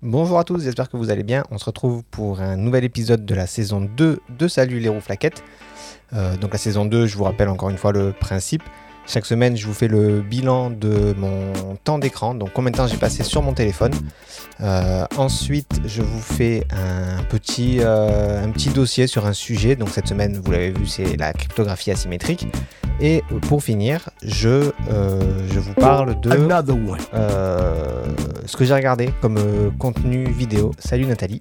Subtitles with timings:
[0.00, 1.42] Bonjour à tous, j'espère que vous allez bien.
[1.50, 5.00] On se retrouve pour un nouvel épisode de la saison 2 de Salut les roues
[5.00, 5.42] flaquettes.
[6.12, 8.62] Euh, donc la saison 2, je vous rappelle encore une fois le principe.
[9.08, 12.86] Chaque semaine, je vous fais le bilan de mon temps d'écran, donc combien de temps
[12.86, 13.92] j'ai passé sur mon téléphone.
[14.60, 19.76] Euh, ensuite, je vous fais un petit, euh, un petit dossier sur un sujet.
[19.76, 22.48] Donc cette semaine, vous l'avez vu, c'est la cryptographie asymétrique.
[23.00, 25.20] Et pour finir, je, euh,
[25.50, 26.30] je vous parle de
[28.44, 29.38] ce que j'ai regardé comme
[29.78, 30.72] contenu vidéo.
[30.78, 31.40] Salut Nathalie.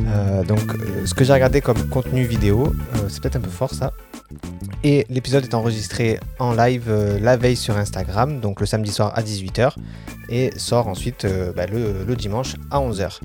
[0.00, 3.50] Euh, donc, euh, ce que j'ai regardé comme contenu vidéo, euh, c'est peut-être un peu
[3.50, 3.92] fort ça.
[4.84, 9.22] Et l'épisode est enregistré en live la veille sur Instagram, donc le samedi soir à
[9.22, 9.74] 18h,
[10.28, 11.24] et sort ensuite
[11.54, 13.20] bah, le, le dimanche à 11h.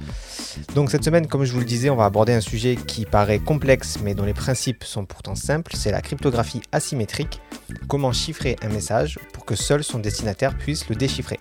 [0.75, 3.39] Donc cette semaine, comme je vous le disais, on va aborder un sujet qui paraît
[3.39, 7.41] complexe, mais dont les principes sont pourtant simples, c'est la cryptographie asymétrique.
[7.87, 11.39] Comment chiffrer un message pour que seul son destinataire puisse le déchiffrer?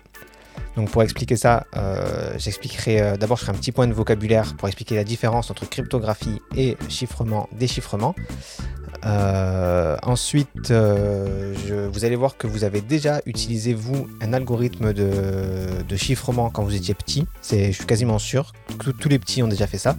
[0.75, 4.55] Donc pour expliquer ça, euh, j'expliquerai euh, d'abord je ferai un petit point de vocabulaire
[4.55, 8.15] pour expliquer la différence entre cryptographie et chiffrement, déchiffrement.
[9.05, 16.49] Euh, ensuite, vous allez voir que vous avez déjà utilisé vous un algorithme de, chiffrement
[16.49, 17.25] quand vous étiez petit.
[17.41, 18.53] C'est, je suis quasiment sûr
[18.99, 19.95] tous les petits ont déjà fait ça.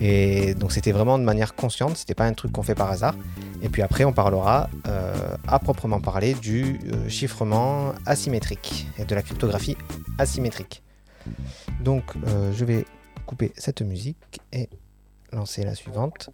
[0.00, 3.14] Et donc c'était vraiment de manière consciente, c'était pas un truc qu'on fait par hasard.
[3.62, 9.14] Et puis après, on parlera euh, à proprement parler du euh, chiffrement asymétrique et de
[9.14, 9.76] la cryptographie
[10.18, 10.82] asymétrique.
[11.80, 12.86] Donc, euh, je vais
[13.26, 14.70] couper cette musique et
[15.32, 16.30] lancer la suivante.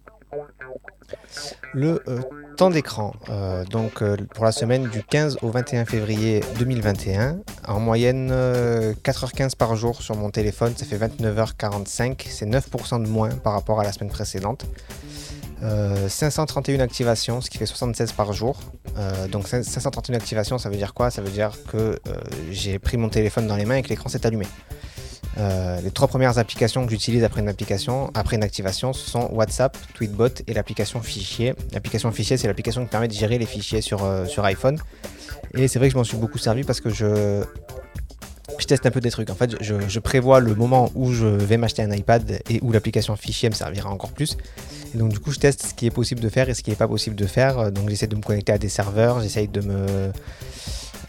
[1.73, 2.21] Le euh,
[2.57, 7.79] temps d'écran, euh, donc euh, pour la semaine du 15 au 21 février 2021, en
[7.79, 13.29] moyenne euh, 4h15 par jour sur mon téléphone, ça fait 29h45, c'est 9% de moins
[13.29, 14.65] par rapport à la semaine précédente.
[15.63, 18.59] Euh, 531 activations, ce qui fait 76 par jour.
[18.97, 21.09] Euh, donc 5- 531 activations, ça veut dire quoi?
[21.09, 21.97] Ça veut dire que euh,
[22.51, 24.45] j'ai pris mon téléphone dans les mains et que l'écran s'est allumé.
[25.39, 29.29] Euh, les trois premières applications que j'utilise après une application, après une activation, ce sont
[29.31, 31.53] WhatsApp, Tweetbot et l'application Fichier.
[31.73, 34.79] L'application Fichier, c'est l'application qui permet de gérer les fichiers sur, euh, sur iPhone.
[35.53, 37.43] Et c'est vrai que je m'en suis beaucoup servi parce que je,
[38.57, 39.29] je teste un peu des trucs.
[39.29, 42.71] En fait, je, je prévois le moment où je vais m'acheter un iPad et où
[42.71, 44.37] l'application Fichier me servira encore plus.
[44.95, 46.71] Et donc du coup, je teste ce qui est possible de faire et ce qui
[46.71, 47.59] n'est pas possible de faire.
[47.59, 50.11] Euh, Donc j'essaie de me connecter à des serveurs, j'essaye de me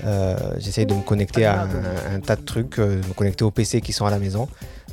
[0.05, 3.51] euh, j'essaye de me connecter à un, tas de trucs, euh, de me connecter aux
[3.51, 4.49] PC qui sont à la maison.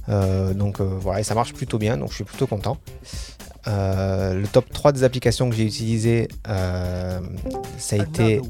[0.10, 2.78] Euh, donc voilà, et ça marche plutôt bien, donc je suis plutôt content.
[3.68, 8.42] Le top 3 des applications que j'ai utilisées, ça a été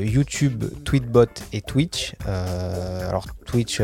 [0.00, 2.14] YouTube, Tweetbot et Twitch.
[2.26, 3.82] Alors Twitch,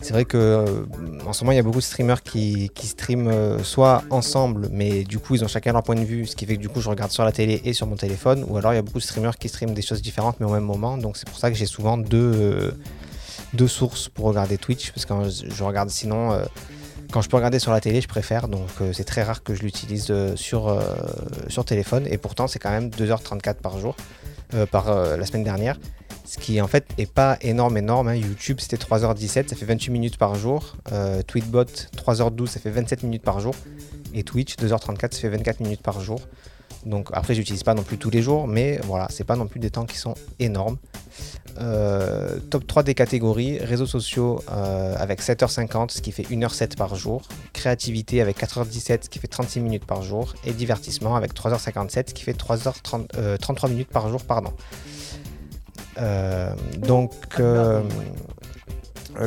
[0.00, 0.84] c'est vrai que euh,
[1.26, 4.68] en ce moment il y a beaucoup de streamers qui, qui streament euh, soit ensemble,
[4.70, 6.68] mais du coup ils ont chacun leur point de vue, ce qui fait que du
[6.68, 8.82] coup je regarde sur la télé et sur mon téléphone, ou alors il y a
[8.82, 11.38] beaucoup de streamers qui streament des choses différentes mais au même moment, donc c'est pour
[11.38, 12.72] ça que j'ai souvent deux,
[13.58, 15.14] euh, sources pour regarder Twitch, parce que
[15.50, 16.38] je, regarde sinon,
[17.10, 19.62] quand je peux regarder sur la télé, je préfère, donc c'est très rare que je
[19.62, 20.78] l'utilise sur,
[21.48, 23.96] sur téléphone, et pourtant c'est quand même 2h34 par jour,
[24.70, 25.78] par la semaine dernière.
[26.26, 28.08] Ce qui en fait est pas énorme énorme.
[28.08, 28.14] hein.
[28.14, 30.76] YouTube c'était 3h17, ça fait 28 minutes par jour.
[30.92, 31.64] Euh, Tweetbot
[31.96, 33.54] 3h12, ça fait 27 minutes par jour.
[34.12, 36.20] Et Twitch 2h34, ça fait 24 minutes par jour.
[36.84, 39.60] Donc après j'utilise pas non plus tous les jours, mais voilà, c'est pas non plus
[39.60, 40.78] des temps qui sont énormes.
[41.60, 46.94] Euh, top 3 des catégories, réseaux sociaux euh, avec 7h50, ce qui fait 1h07 par
[46.96, 47.22] jour.
[47.52, 50.34] Créativité avec 4h17, ce qui fait 36 minutes par jour.
[50.44, 54.22] Et divertissement avec 3h57, ce qui fait 3h30, euh, 33 minutes par jour.
[54.22, 54.52] Pardon.
[55.98, 57.82] Euh, donc, euh,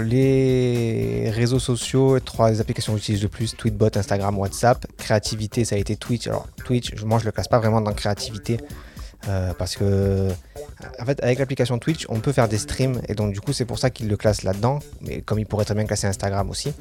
[0.02, 4.85] les réseaux sociaux, trois applications que j'utilise le plus Tweetbot, Instagram, WhatsApp.
[4.97, 6.28] Créativité, ça a été Twitch.
[6.28, 8.58] Alors, Twitch, moi, je le classe pas vraiment dans créativité
[9.28, 10.29] euh, parce que,
[11.00, 13.66] en fait, avec l'application Twitch, on peut faire des streams et donc, du coup, c'est
[13.66, 14.79] pour ça qu'il le classe là-dedans.
[15.02, 16.74] Mais comme il pourrait très bien classer Instagram aussi.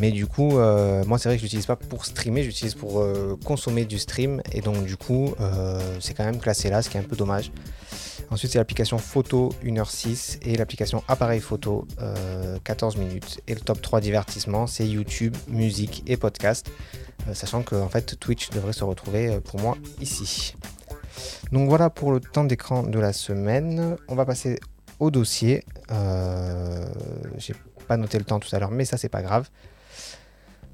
[0.00, 3.06] Mais du coup, moi c'est vrai que je l'utilise pas pour streamer, j'utilise pour
[3.44, 5.36] consommer du stream et donc du coup,
[6.00, 7.52] c'est quand même classé là, ce qui est un peu dommage.
[8.32, 13.42] Ensuite, c'est l'application photo 1h06 et l'application appareil photo euh, 14 minutes.
[13.46, 16.70] Et le top 3 divertissement, c'est YouTube, musique et podcast.
[17.28, 20.54] Euh, sachant que fait, Twitch devrait se retrouver euh, pour moi ici.
[21.52, 23.98] Donc voilà pour le temps d'écran de la semaine.
[24.08, 24.58] On va passer
[24.98, 25.62] au dossier.
[25.90, 26.86] Euh,
[27.36, 27.54] J'ai
[27.86, 29.50] pas noté le temps tout à l'heure, mais ça c'est pas grave.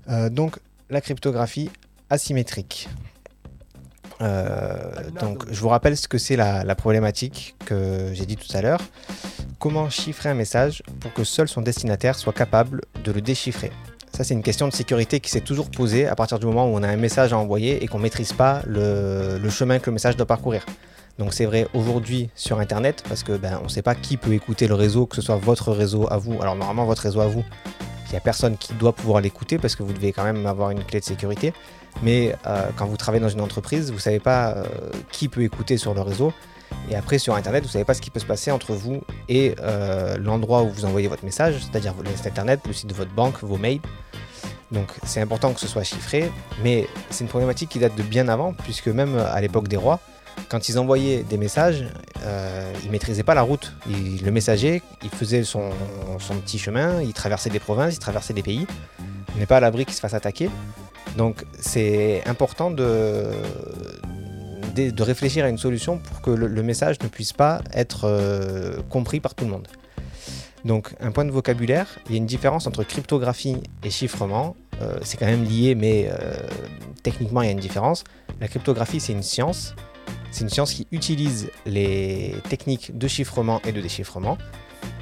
[0.09, 0.61] Euh, donc
[0.91, 1.71] la cryptographie
[2.09, 2.89] asymétrique.
[4.21, 4.77] Euh,
[5.21, 8.63] donc, je vous rappelle ce que c'est la, la problématique que j'ai dit tout à
[8.63, 8.81] l'heure.
[9.59, 13.71] Comment chiffrer un message pour que seul son destinataire soit capable de le déchiffrer?
[14.13, 16.75] Ça, c'est une question de sécurité qui s'est toujours posée à partir du moment où
[16.75, 19.91] on a un message à envoyer et qu'on ne maîtrise pas le, le chemin que
[19.91, 20.65] le message doit parcourir.
[21.19, 24.33] Donc c'est vrai aujourd'hui sur Internet parce que ben, on ne sait pas qui peut
[24.33, 26.41] écouter le réseau, que ce soit votre réseau à vous.
[26.41, 27.45] Alors normalement votre réseau à vous,
[28.07, 30.71] il n'y a personne qui doit pouvoir l'écouter parce que vous devez quand même avoir
[30.71, 31.53] une clé de sécurité.
[32.03, 34.65] Mais euh, quand vous travaillez dans une entreprise, vous ne savez pas euh,
[35.11, 36.33] qui peut écouter sur le réseau.
[36.91, 39.03] Et après sur Internet, vous ne savez pas ce qui peut se passer entre vous
[39.29, 42.95] et euh, l'endroit où vous envoyez votre message, c'est-à-dire le site Internet, le site de
[42.95, 43.81] votre banque, vos mails.
[44.71, 46.31] Donc c'est important que ce soit chiffré,
[46.63, 49.99] mais c'est une problématique qui date de bien avant, puisque même à l'époque des rois,
[50.51, 51.87] quand ils envoyaient des messages,
[52.85, 53.73] ils maîtrisaient pas la route.
[53.87, 55.71] le messager, il faisait son,
[56.45, 58.67] petit chemin, il traversait des provinces, il traversait des pays.
[59.35, 60.51] On n'est pas à l'abri qu'il se fasse attaquer.
[61.19, 63.33] Donc c'est important de,
[64.77, 69.19] de, réfléchir à une solution pour que le, message ne puisse pas être euh, compris
[69.19, 69.69] par tout le monde.
[70.65, 74.55] Donc un point de vocabulaire, il y a une différence entre cryptographie et chiffrement.
[74.81, 76.09] Euh, c'est quand même lié, mais
[77.03, 78.05] techniquement il y a une différence.
[78.41, 79.75] La cryptographie c'est une science
[80.31, 84.39] c'est une science qui utilise les techniques de chiffrement et de déchiffrement.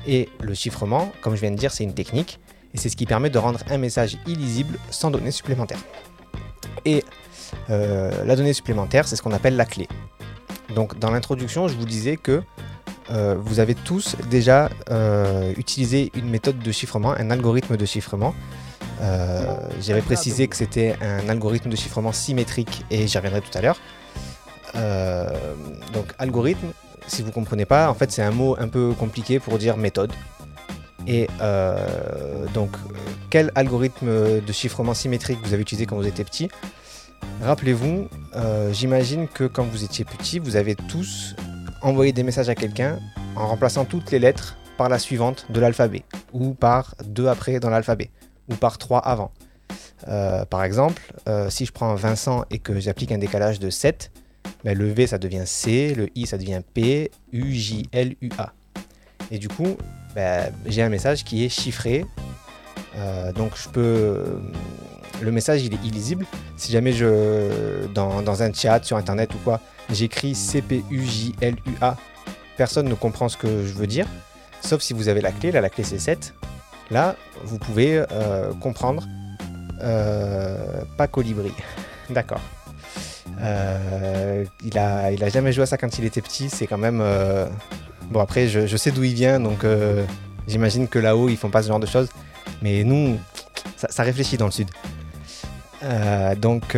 [0.07, 2.39] Et le chiffrement, comme je viens de dire, c'est une technique.
[2.77, 5.81] Et c'est ce qui permet de rendre un message illisible sans données supplémentaires.
[6.85, 7.05] Et
[7.71, 9.89] euh, la donnée supplémentaire, c'est ce qu'on appelle la clé.
[10.75, 12.43] Donc dans l'introduction, je vous disais que
[13.11, 18.35] euh, vous avez tous déjà euh, utilisé une méthode de chiffrement, un algorithme de chiffrement.
[19.81, 23.79] J'avais précisé que c'était un algorithme de chiffrement symétrique et j'y reviendrai tout à l'heure.
[25.95, 26.69] Donc algorithme,
[27.07, 30.13] si vous comprenez pas, en fait c'est un mot un peu compliqué pour dire méthode.
[31.07, 32.71] Et euh, donc
[33.31, 36.49] quel algorithme de chiffrement symétrique vous avez utilisé quand vous étiez petit?
[37.43, 41.37] Rappelez-vous, euh, j'imagine que quand vous étiez petit, vous avez tous
[41.83, 42.99] envoyé des messages à quelqu'un
[43.37, 47.71] en remplaçant toutes les lettres par la suivante de l'alphabet, ou par deux après dans
[47.71, 48.11] l'alphabet,
[48.51, 49.31] ou par trois avant.
[50.51, 51.03] par exemple,
[51.49, 54.11] si je prends Vincent et que j'applique un décalage de 7,
[54.65, 58.31] ben, le V ça devient C, le I ça devient P, U, J, L, U,
[58.39, 58.53] A.
[59.31, 59.77] Et du coup,
[60.17, 62.07] ben, j'ai un message qui est chiffré.
[62.97, 64.25] Euh, donc je peux.
[65.21, 66.25] Le message il est illisible.
[66.57, 67.87] Si jamais je.
[67.95, 69.61] Dans, un chat sur internet ou quoi,
[69.93, 71.97] j'écris C, P, U, J, L, U, A,
[72.57, 74.07] personne ne comprend ce que je veux dire.
[74.63, 76.33] Sauf si vous avez la clé, là la clé c'est 7.
[76.91, 77.15] Là,
[77.45, 79.07] vous pouvez euh, comprendre.
[79.83, 81.53] Euh, pas colibri.
[82.11, 82.41] D'accord.
[83.43, 86.49] Euh, il, a, il a jamais joué à ça quand il était petit.
[86.49, 87.05] C'est quand même.
[88.07, 90.05] Euh, bon, après, je, sais d'où il vient, donc euh,
[90.47, 92.09] j'imagine que là-haut, ils font pas ce genre de choses.
[92.63, 93.19] Mais nous,
[93.77, 94.69] ça, réfléchit dans le sud.
[96.39, 96.77] donc,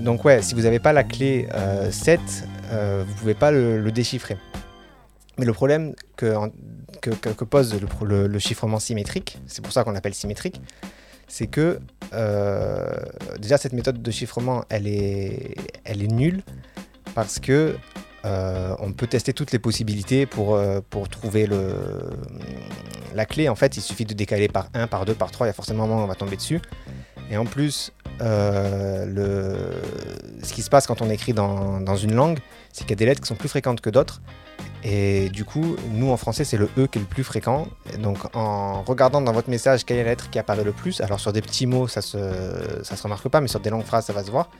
[0.00, 1.48] donc, ouais, si vous n'avez pas la clé
[1.90, 2.20] 7,
[2.70, 4.36] vous pouvez pas le, déchiffrer.
[5.38, 6.34] Mais le problème que,
[7.00, 10.60] que, pose le, le, chiffrement symétrique, c'est pour ça qu'on l'appelle symétrique,
[11.28, 11.80] c'est que
[12.12, 12.92] euh,
[13.38, 16.42] déjà cette méthode de chiffrement, elle est, elle est nulle
[17.14, 17.76] parce que
[18.24, 21.48] euh, on peut tester toutes les possibilités pour, euh, pour trouver
[23.14, 23.48] la clé.
[23.48, 25.54] En fait, il suffit de décaler par 1, par 2, par 3, il y a
[25.54, 26.60] forcément un moment où on va tomber dessus.
[27.30, 29.56] Et en plus, le...
[30.42, 32.38] ce qui se passe quand on écrit dans, dans une langue,
[32.72, 34.20] c'est qu'il y a des lettres qui sont plus fréquentes que d'autres.
[34.86, 37.66] Et du coup, nous en français, c'est le E qui est le plus fréquent.
[37.98, 41.20] donc en regardant dans votre message quelle est la lettre qui apparaît le plus, alors
[41.20, 42.18] sur des petits mots, ça se,
[42.82, 44.50] ça se remarque pas, mais sur des longues phrases, ça va se voir.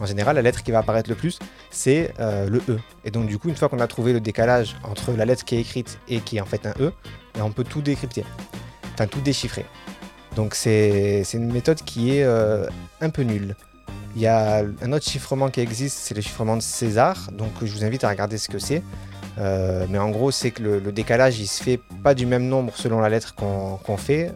[0.00, 1.38] En général, la lettre qui va apparaître le plus,
[1.70, 2.78] c'est euh, le E.
[3.04, 5.56] Et donc du coup, une fois qu'on a trouvé le décalage entre la lettre qui
[5.56, 6.92] est écrite et qui est en fait un E,
[7.34, 8.24] ben, on peut tout décrypter,
[8.94, 9.64] enfin tout déchiffrer.
[10.36, 12.66] Donc c'est une méthode qui est euh,
[13.00, 13.56] un peu nulle.
[14.14, 17.30] Il y a un autre chiffrement qui existe, c'est le chiffrement de César.
[17.32, 18.82] Donc je vous invite à regarder ce que c'est.
[19.38, 22.72] Euh, mais en gros, c'est que le, décalage, il se fait pas du même nombre
[22.76, 24.32] selon la lettre qu'on fait.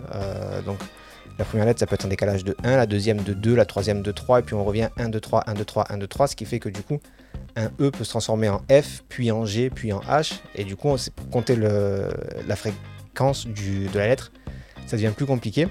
[1.39, 3.65] La première lettre, ça peut être un décalage de 1, la deuxième de 2, la
[3.65, 6.07] troisième de 3, et puis on revient 1, 2, 3, 1, 2, 3, 1, 2,
[6.07, 7.01] 3, ce qui fait que du coup,
[7.57, 10.77] un E peut se transformer en F, puis en G, puis en H, et du
[10.77, 14.33] coup, on sait compter la fréquence de la lettre,
[14.87, 15.69] ça devient plus compliqué.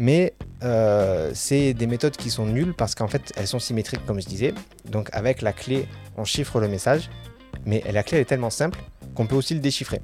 [0.00, 4.20] Mais euh, c'est des méthodes qui sont nulles parce qu'en fait, elles sont symétriques, comme
[4.20, 4.54] je disais.
[4.84, 7.10] Donc, avec la clé, on chiffre le message,
[7.66, 8.78] mais la clé est tellement simple
[9.14, 10.00] qu'on peut aussi le déchiffrer.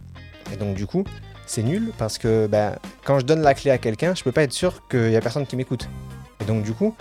[0.52, 1.04] Et donc du coup,
[1.46, 4.42] c'est nul parce que ben, quand je donne la clé à quelqu'un, je peux pas
[4.42, 5.88] être sûr qu'il y a personne qui m'écoute.
[6.40, 6.94] Et donc du coup,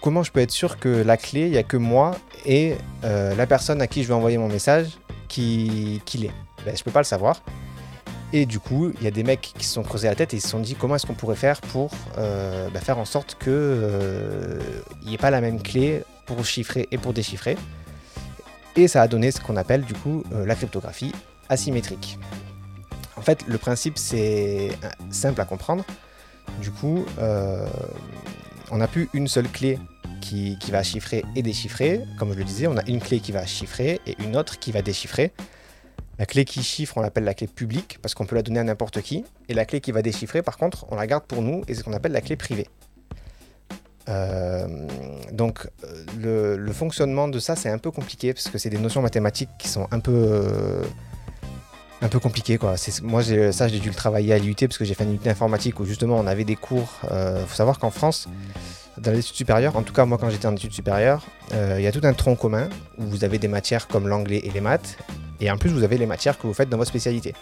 [0.00, 3.34] comment je peux être sûr que la clé, il y a que moi et euh,
[3.34, 4.98] la personne à qui je vais envoyer mon message
[5.28, 6.32] qui, l'est?
[6.64, 7.42] Ben, Je peux pas le savoir.
[8.32, 10.36] Et du coup, il y a des mecs qui se sont creusés la tête et
[10.36, 13.36] ils se sont dit comment est-ce qu'on pourrait faire pour euh, ben, faire en sorte
[13.42, 13.52] qu'il
[15.04, 17.56] n'y ait pas la même clé pour chiffrer et pour déchiffrer?
[18.76, 21.12] Et ça a donné ce qu'on appelle du coup euh, la cryptographie
[21.48, 22.18] asymétrique.
[23.20, 25.84] En fait, le principe c'est euh, simple à comprendre.
[26.58, 27.68] Du coup, euh,
[28.70, 29.78] on n'a plus une seule clé
[30.22, 32.00] qui, va chiffrer et déchiffrer.
[32.18, 34.72] Comme je le disais, on a une clé qui va chiffrer et une autre qui
[34.72, 35.32] va déchiffrer.
[36.18, 38.64] La clé qui chiffre, on l'appelle la clé publique parce qu'on peut la donner à
[38.64, 39.26] n'importe qui.
[39.50, 41.80] Et la clé qui va déchiffrer, par contre, on la garde pour nous et c'est
[41.80, 42.68] ce qu'on appelle la clé privée.
[44.08, 44.66] Euh,
[45.30, 45.68] donc
[46.18, 49.50] le, le, fonctionnement de ça, c'est un peu compliqué parce que c'est des notions mathématiques
[49.58, 50.82] qui sont un peu
[52.02, 52.74] un peu compliqué quoi.
[53.02, 55.80] Moi ça j'ai dû le travailler à l'IUT parce que j'ai fait une unité informatique
[55.80, 56.90] où justement on avait des cours.
[57.04, 58.28] Il euh, faut savoir qu'en France,
[58.98, 61.84] dans les études supérieures, en tout cas moi quand j'étais en études supérieures, euh, il
[61.84, 64.60] y a tout un tronc commun où vous avez des matières comme l'anglais et les
[64.60, 64.96] maths,
[65.40, 67.34] et en plus vous avez les matières que vous faites dans votre spécialité.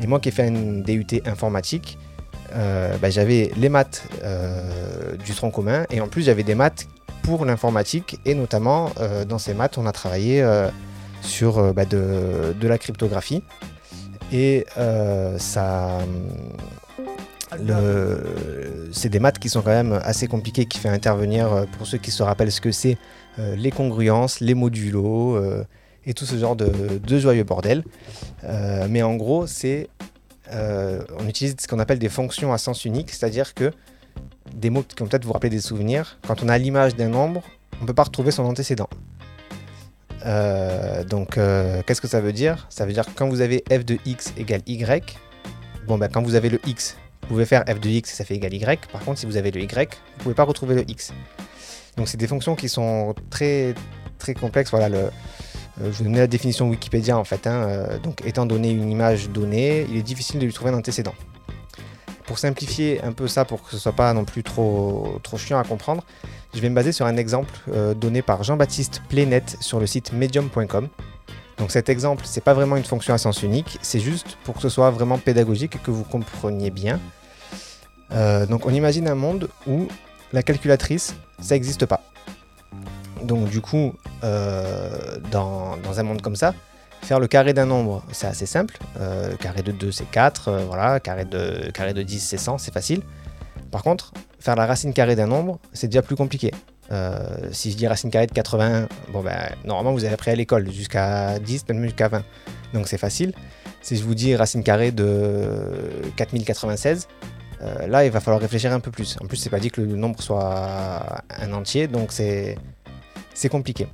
[0.00, 1.98] Et moi qui ai fait une DUT informatique,
[2.52, 4.04] euh, bah, j'avais les maths
[5.24, 6.86] du tronc commun et en plus j'avais des maths
[7.22, 8.92] pour l'informatique et notamment
[9.28, 10.44] dans ces maths on a travaillé
[11.22, 13.42] sur bah, de, de, la cryptographie.
[14.32, 15.98] Et euh, ça.
[18.92, 21.98] C'est des maths qui sont quand même assez compliqués, qui fait intervenir, euh, pour ceux
[21.98, 22.96] qui se rappellent ce que c'est,
[23.38, 25.42] euh, les congruences, les modulos
[26.06, 27.84] et tout ce genre de, joyeux bordel.
[28.88, 29.88] mais en gros, c'est.
[30.52, 33.72] on utilise ce qu'on appelle des fonctions à sens unique, c'est-à-dire que
[34.54, 37.42] des mots qui vont peut-être vous rappeler des souvenirs, quand on a l'image d'un nombre,
[37.78, 38.88] on ne peut pas retrouver son antécédent.
[40.26, 42.66] Euh, donc, euh, qu'est-ce que ça veut dire?
[42.68, 45.02] Ça veut dire que quand vous avez f de x égale y,
[45.86, 48.34] bon, ben, quand vous avez le x, vous pouvez faire f de x ça fait
[48.34, 48.86] égal y.
[48.92, 51.12] Par contre, si vous avez le y, vous pouvez pas retrouver le x.
[51.96, 53.74] Donc, c'est des fonctions qui sont très,
[54.18, 54.70] très complexes.
[54.70, 55.10] Voilà, le, euh,
[55.80, 57.46] je vous donner la définition Wikipédia en fait.
[57.46, 61.14] Hein, donc, étant donné une image donnée, il est difficile de lui trouver un antécédent.
[62.26, 65.58] Pour simplifier un peu ça, pour que ce soit pas non plus trop, trop chiant
[65.58, 66.04] à comprendre,
[66.54, 70.12] je vais me baser sur un exemple euh, donné par Jean-Baptiste Plénet sur le site
[70.12, 70.88] medium.com.
[71.58, 74.62] Donc cet exemple, c'est pas vraiment une fonction à sens unique, c'est juste pour que
[74.62, 76.98] ce soit vraiment pédagogique et que vous compreniez bien.
[78.12, 79.86] Euh, donc on imagine un monde où
[80.32, 82.00] la calculatrice, ça n'existe pas.
[83.22, 86.54] Donc du coup, euh, dans, un monde comme ça,
[87.02, 88.78] faire le carré d'un nombre, c'est assez simple.
[89.38, 93.02] carré de 2, c'est 4, voilà, carré de, carré de 10, c'est 100, c'est facile.
[93.70, 96.50] Par contre, faire la racine carrée d'un nombre, c'est déjà plus compliqué.
[96.92, 97.18] Euh,
[97.52, 100.70] si je dis racine carrée de 81, bon ben, normalement vous avez appris à l'école
[100.72, 102.24] jusqu'à 10, même jusqu'à 20.
[102.72, 103.32] Donc c'est facile.
[103.82, 105.62] Si je vous dis racine carrée de
[106.16, 107.06] 4096,
[107.62, 109.16] euh, là il va falloir réfléchir un peu plus.
[109.22, 112.56] En plus, c'est pas dit que le nombre soit un entier, donc c'est
[113.50, 113.86] compliqué.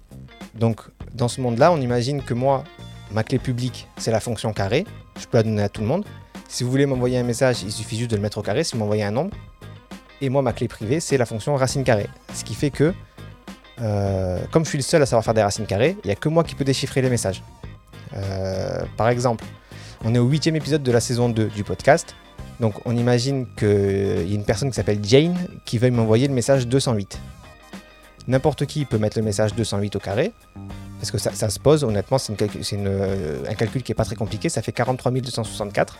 [0.54, 0.80] Donc
[1.12, 2.64] dans ce monde-là, on imagine que moi,
[3.10, 4.86] ma clé publique, c'est la fonction carré.
[5.18, 6.04] Je peux la donner à tout le monde.
[6.48, 8.64] Si vous voulez m'envoyer un message, il suffit juste de le mettre au carré.
[8.64, 9.36] Si vous m'envoyez un nombre,
[10.20, 12.08] et moi, ma clé privée, c'est la fonction racine carrée.
[12.34, 12.94] Ce qui fait que,
[13.80, 16.16] euh, comme je suis le seul à savoir faire des racines carrées, il n'y a
[16.16, 17.42] que moi qui peux déchiffrer les messages.
[18.14, 19.44] Euh, par exemple,
[20.04, 22.14] on est au huitième épisode de la saison 2 du podcast.
[22.60, 26.34] Donc on imagine qu'il y a une personne qui s'appelle Jane qui veuille m'envoyer le
[26.34, 27.18] message 208.
[28.28, 30.32] N'importe qui peut mettre le message 208 au carré,
[30.98, 34.62] parce que ça, se pose, honnêtement, c'est un calcul qui n'est pas très compliqué, ça
[34.62, 35.98] fait 43 264.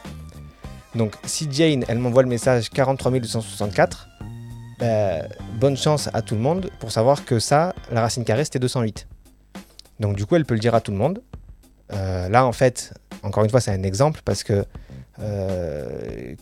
[0.95, 4.09] Donc si Jane, elle m'envoie le message 43 264,
[4.79, 5.29] ben,
[5.59, 9.07] bonne chance à tout le monde pour savoir que ça, la racine carrée, c'était 208.
[10.01, 11.23] Donc du coup, elle peut le dire à tout le monde.
[11.93, 14.65] Euh, là, en fait, encore une fois, c'est un exemple parce que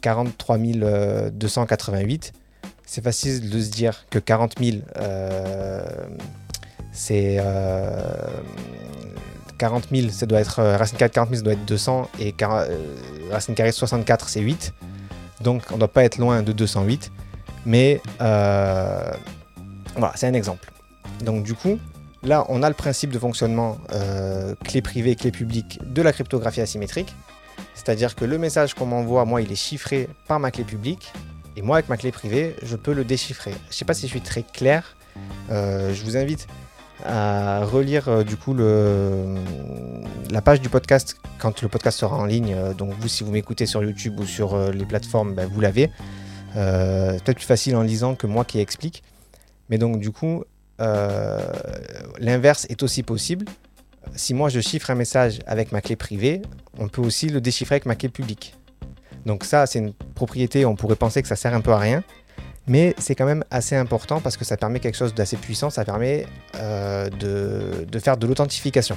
[0.01, 2.33] 43 euh, 288,
[2.87, 5.85] c'est facile de se dire que 40 000, euh,
[6.93, 7.39] c'est
[9.59, 12.35] 40 000, ça doit être racine carrée de 40 000, ça doit être 200 et
[13.31, 14.73] racine carrée 64 c'est 8.
[15.41, 17.11] Donc on ne doit pas être loin de 208.
[17.67, 19.11] Mais euh,
[19.97, 20.71] voilà, c'est un exemple.
[21.25, 21.79] Donc du coup,
[22.23, 26.61] là on a le principe de fonctionnement euh, clé privée, clé publique de la cryptographie
[26.61, 27.15] asymétrique.
[27.75, 31.13] C'est-à-dire que le message qu'on m'envoie, moi, il est chiffré par ma clé publique.
[31.57, 33.51] Et moi, avec ma clé privée, je peux le déchiffrer.
[33.51, 34.97] Je ne sais pas si je suis très clair.
[35.51, 36.47] Euh, je vous invite
[37.05, 42.55] à relire euh, du coup la page du podcast quand le podcast sera en ligne.
[42.55, 45.61] Euh, donc vous, si vous m'écoutez sur YouTube ou sur euh, les plateformes, ben, vous
[45.61, 45.91] l'avez.
[46.55, 49.03] peut-être plus facile en lisant que moi qui explique.
[49.69, 50.45] Mais donc du coup,
[50.79, 53.47] l'inverse est aussi possible.
[54.15, 56.43] Si moi je chiffre un message avec ma clé privée,
[56.79, 58.55] on peut aussi le déchiffrer avec ma clé publique.
[59.27, 62.05] Donc ça, c'est une propriété, on pourrait penser que ça sert un peu à rien,
[62.66, 65.85] mais c'est quand même assez important parce que ça permet quelque chose d'assez puissant, ça
[65.85, 68.97] permet euh, de, faire de l'authentification.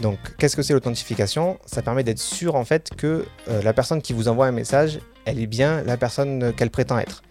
[0.00, 1.58] Donc qu'est-ce que c'est l'authentification?
[1.66, 5.00] Ça permet d'être sûr en fait que euh, la personne qui vous envoie un message,
[5.24, 7.22] elle est bien la personne qu'elle prétend être.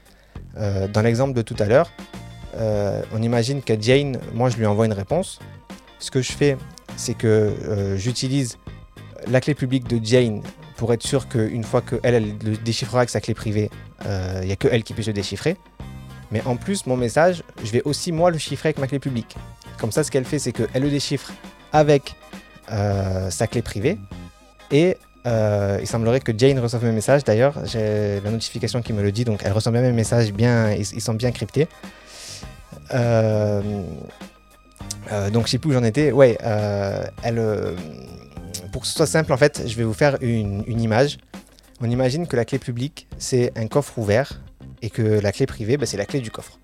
[0.57, 1.91] Euh, dans l'exemple de tout à l'heure,
[3.13, 5.39] on imagine que Jane, moi je lui envoie une réponse.
[5.99, 6.57] Ce que je fais,
[6.95, 7.53] c'est que
[7.97, 8.57] j'utilise
[9.27, 10.41] la clé publique de Jane
[10.77, 13.69] pour être sûr qu'une fois qu'elle elle le déchiffrera avec sa clé privée,
[14.01, 15.57] il euh, n'y a que elle qui puisse le déchiffrer.
[16.31, 19.35] Mais en plus, mon message, je vais aussi moi le chiffrer avec ma clé publique.
[19.79, 21.31] Comme ça, ce qu'elle fait, c'est qu'elle le déchiffre
[21.73, 22.15] avec
[22.71, 23.97] euh, sa clé privée.
[24.71, 27.23] Et euh, il semblerait que Jane reçoive mes messages.
[27.23, 30.71] D'ailleurs, j'ai la notification qui me le dit, donc elle reçoit bien mes messages, bien,
[30.71, 31.67] ils, sont bien cryptés.
[32.91, 33.85] Donc
[35.45, 36.11] je sais plus où j'en étais.
[36.11, 36.37] Ouais,
[37.23, 37.39] elle,
[38.77, 41.17] pour que ce soit simple, en fait, je vais vous faire une, image.
[41.81, 44.39] On imagine que la clé publique, c'est un coffre ouvert
[44.83, 46.59] et que la clé privée, bah, c'est la clé du coffre.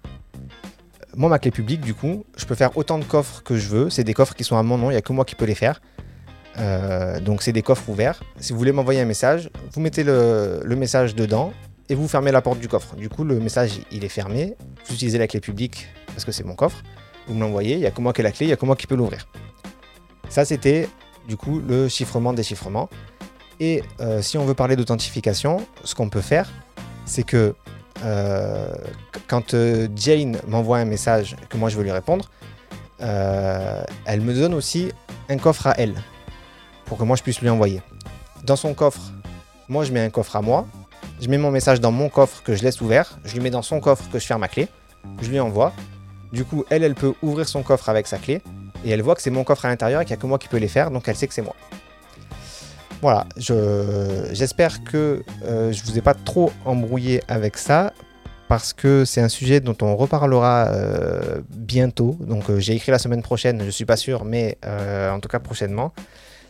[1.15, 3.89] Moi, ma clé publique, du coup, je peux faire autant de coffres que je veux.
[3.89, 5.45] C'est des coffres qui sont à mon nom, il n'y a que moi qui peux
[5.45, 5.81] les faire.
[6.59, 8.21] Euh, donc, c'est des coffres ouverts.
[8.39, 11.51] Si vous voulez m'envoyer un message, vous mettez le, message dedans
[11.89, 12.95] et vous fermez la porte du coffre.
[12.95, 14.53] Du coup, le message, il est fermé.
[14.85, 16.83] Vous utilisez la clé publique parce que c'est mon coffre.
[17.25, 18.57] Vous me l'envoyez, il n'y a que moi qui ai la clé, il n'y a
[18.57, 19.27] que moi qui peux l'ouvrir.
[20.29, 20.87] Ça, c'était
[21.27, 22.89] du coup le chiffrement-déchiffrement.
[23.59, 26.49] Et euh, si on veut parler d'authentification, ce qu'on peut faire,
[27.05, 27.55] c'est que
[28.03, 28.73] euh,
[29.27, 32.29] quand euh, Jane m'envoie un message que moi je veux lui répondre,
[32.99, 34.93] elle me donne aussi
[35.27, 35.95] un coffre à elle
[36.85, 37.81] pour que moi je puisse lui envoyer.
[38.45, 39.11] Dans son coffre,
[39.67, 40.65] moi je mets un coffre à moi,
[41.19, 43.61] je mets mon message dans mon coffre que je laisse ouvert, je lui mets dans
[43.61, 44.69] son coffre que je ferme ma clé,
[45.21, 45.73] je lui envoie.
[46.31, 48.41] Du coup, elle, elle peut ouvrir son coffre avec sa clé
[48.85, 50.37] et elle voit que c'est mon coffre à l'intérieur et qu'il n'y a que moi
[50.37, 51.55] qui peux les faire, donc elle sait que c'est moi.
[53.03, 53.25] Voilà,
[54.31, 57.91] j'espère que euh, je vous ai pas trop embrouillé avec ça
[58.47, 62.15] parce que c'est un sujet dont on reparlera euh, bientôt.
[62.21, 65.39] Donc euh, j'ai écrit la semaine prochaine, je suis pas sûr, mais en tout cas
[65.39, 65.91] prochainement.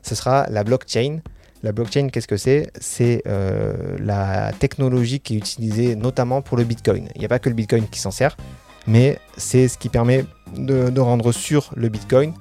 [0.04, 1.22] Ce sera la blockchain.
[1.64, 2.70] La blockchain, qu'est-ce que c'est?
[2.80, 7.10] C'est la technologie qui est utilisée notamment pour le Bitcoin.
[7.16, 8.38] Il n'y a pas que le Bitcoin qui s'en sert,
[8.86, 10.24] mais c'est ce qui permet
[10.56, 12.34] de, rendre sûr le Bitcoin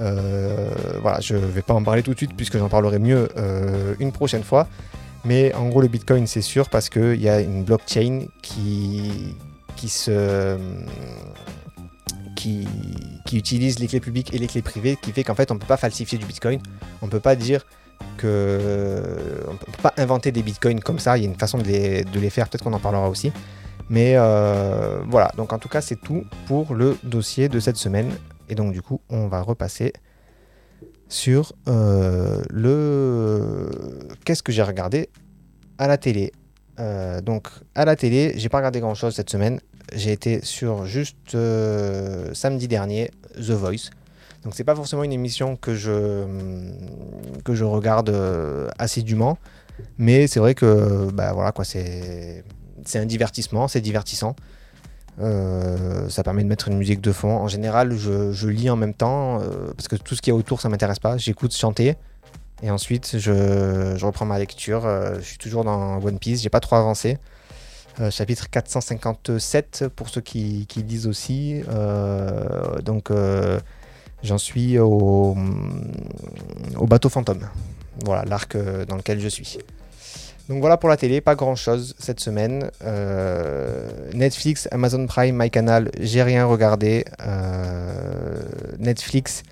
[0.00, 0.70] euh,
[1.02, 3.94] voilà, je ne vais pas en parler tout de suite puisque j'en parlerai mieux euh,
[3.98, 4.68] une prochaine fois.
[5.24, 9.34] Mais en gros, le Bitcoin, c'est sûr parce qu'il y a une blockchain qui,
[9.76, 10.56] qui se.
[12.36, 12.68] Qui,
[13.26, 15.58] qui, utilise les clés publiques et les clés privées, qui fait qu'en fait on ne
[15.58, 16.60] peut pas falsifier du Bitcoin.
[17.02, 17.66] On ne peut pas dire
[18.16, 18.60] que.
[19.48, 21.18] On ne peut pas inventer des Bitcoins comme ça.
[21.18, 23.32] Il y a une façon de les faire, peut-être qu'on en parlera aussi.
[23.90, 28.12] Mais euh, voilà, donc en tout cas c'est tout pour le dossier de cette semaine.
[28.48, 29.92] Et donc du coup, on va repasser
[31.08, 33.70] sur euh, le
[34.24, 35.08] qu'est-ce que j'ai regardé
[35.78, 36.32] à la télé.
[36.78, 39.60] Euh, donc à la télé, j'ai pas regardé grand chose cette semaine.
[39.94, 41.36] J'ai été sur juste
[42.34, 43.90] samedi dernier The Voice.
[44.44, 46.26] Donc c'est pas forcément une émission que je
[47.42, 48.14] que je regarde
[48.78, 49.38] assidûment,
[49.96, 52.44] mais c'est vrai que bah voilà quoi, c'est
[52.88, 54.34] c'est un divertissement, c'est divertissant.
[55.20, 57.36] Euh, ça permet de mettre une musique de fond.
[57.36, 60.60] En général, je, lis en même temps euh, parce que tout ce qui est autour,
[60.60, 61.16] ça m'intéresse pas.
[61.16, 61.96] J'écoute chanter
[62.62, 64.86] et ensuite je, reprends ma lecture.
[64.86, 67.18] Euh, je suis toujours dans One Piece, j'ai pas trop avancé.
[68.10, 71.62] chapitre 457 pour ceux qui, qui lisent aussi.
[72.84, 73.10] donc
[74.22, 75.36] j'en suis au,
[76.76, 77.48] au bateau fantôme.
[78.04, 79.58] Voilà l'arc dans lequel je suis.
[80.48, 82.70] Donc voilà pour la télé, pas grand chose cette semaine.
[82.82, 87.04] Euh, Netflix, Amazon Prime, MyCanal, j'ai rien regardé.
[87.20, 88.40] Euh,
[88.78, 89.42] Netflix,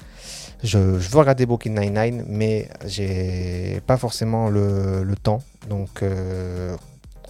[0.65, 5.43] je, veux regarder Booking 99, mais j'ai pas forcément le, temps.
[5.69, 6.75] Donc euh,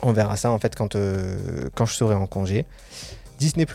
[0.03, 0.97] on verra ça en fait quand,
[1.75, 2.67] quand je serai en congé.
[3.41, 3.67] Disney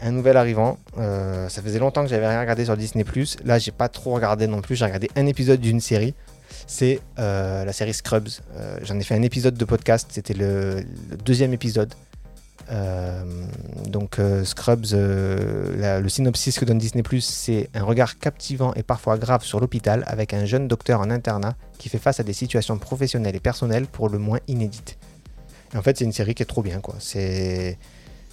[0.00, 0.78] un nouvel arrivant.
[0.96, 3.04] ça faisait longtemps que j'avais rien regardé sur Disney
[3.44, 4.76] Là, j'ai pas trop regardé non plus.
[4.76, 6.14] J'ai regardé un épisode d'une série
[6.66, 8.28] c'est euh, la série Scrubs.
[8.56, 10.84] Euh, j'en ai fait un épisode de podcast, c'était le,
[11.24, 11.94] deuxième épisode.
[12.70, 13.24] Euh,
[13.86, 19.58] donc Scrubs, le synopsis que donne Disney⁇ c'est un regard captivant et parfois grave sur
[19.58, 23.40] l'hôpital avec un jeune docteur en internat qui fait face à des situations professionnelles et
[23.40, 24.98] personnelles pour le moins inédites.
[25.74, 26.80] en fait, c'est une série qui est trop bien.
[26.80, 26.96] quoi.
[26.98, 27.78] C'est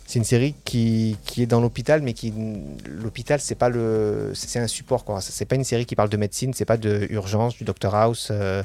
[0.06, 2.32] c'est une série qui, qui est dans l'hôpital, mais qui
[2.88, 5.20] l'hôpital c'est pas le c'est un support quoi.
[5.20, 8.28] C'est pas une série qui parle de médecine, c'est pas de urgence, du Doctor House,
[8.30, 8.62] euh,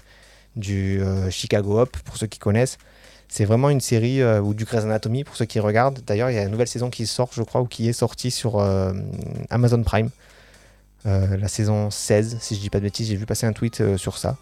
[0.56, 2.76] du euh, Chicago Hop pour ceux qui connaissent.
[3.28, 6.00] C'est vraiment une série euh, ou du Grey's Anatomy pour ceux qui regardent.
[6.06, 8.30] D'ailleurs, il y a une nouvelle saison qui sort, je crois, ou qui est sortie
[8.30, 8.60] sur
[9.50, 10.10] Amazon Prime.
[11.04, 14.18] la saison 16, si je dis pas de bêtises, j'ai vu passer un tweet sur
[14.18, 14.36] ça.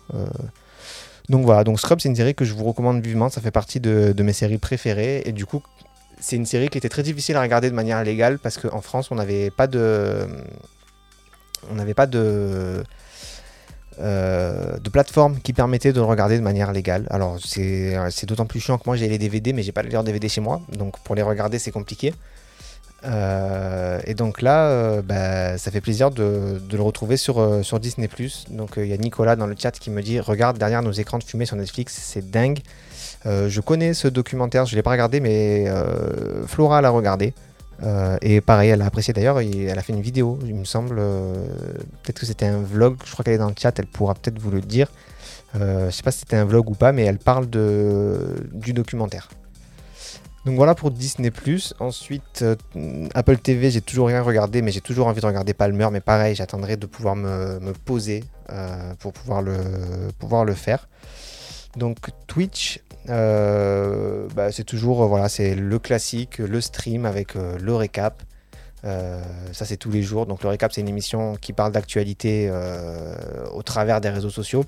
[1.29, 3.29] donc voilà, donc Scrub, c'est une série que je vous recommande vivement.
[3.29, 5.23] Ça fait partie de, de mes séries préférées.
[5.27, 5.63] Et du coup,
[6.21, 9.11] c'est une série qui était très difficile à regarder de manière légale parce qu'en France,
[9.11, 10.27] on n'avait pas de.
[11.71, 12.83] On n'avait pas de.
[14.01, 17.07] Euh, de plateforme qui permettait de le regarder de manière légale.
[17.11, 20.29] Alors c'est d'autant plus chiant que moi j'ai les DVD mais j'ai pas les DVD
[20.29, 22.15] chez moi, donc pour les regarder c'est compliqué.
[23.05, 28.07] Euh, et donc là, euh, bah, ça fait plaisir de, le retrouver sur, sur Disney⁇
[28.51, 31.19] Donc il y a Nicolas dans le chat qui me dit, regarde derrière nos écrans
[31.19, 32.61] de fumée sur Netflix, c'est dingue.
[33.25, 35.67] Je connais ce documentaire, je ne l'ai pas regardé, mais
[36.47, 37.35] Flora l'a regardé.
[38.23, 40.97] et pareil, elle a apprécié d'ailleurs, elle a fait une vidéo, il me semble.
[42.03, 44.39] peut-être que c'était un vlog, je crois qu'elle est dans le chat, elle pourra peut-être
[44.39, 44.89] vous le dire.
[45.55, 48.73] je ne sais pas si c'était un vlog ou pas, mais elle parle de, du
[48.73, 49.29] documentaire.
[50.49, 51.79] Donc voilà pour Disney +.
[51.79, 52.57] Ensuite, euh,
[53.15, 55.89] Apple TV, j'ai toujours rien regardé, mais j'ai toujours envie de regarder Palmer.
[55.93, 59.59] Mais pareil, j'attendrai de pouvoir me, poser euh, pour pouvoir le,
[60.19, 60.89] pouvoir le faire.
[61.77, 68.23] Donc Twitch, euh, bah, c'est toujours voilà, c'est le classique, le stream avec le récap.
[68.83, 70.27] ça c'est tous les jours.
[70.27, 72.51] Donc le récap, c'est une émission qui parle d'actualité
[73.53, 74.65] au travers des réseaux sociaux.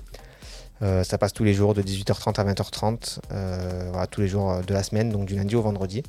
[0.81, 4.51] Euh, ça passe tous les jours de 18h30 à 20h30, euh, voilà, tous les jours
[4.51, 6.03] euh, de la semaine, donc du lundi au vendredi.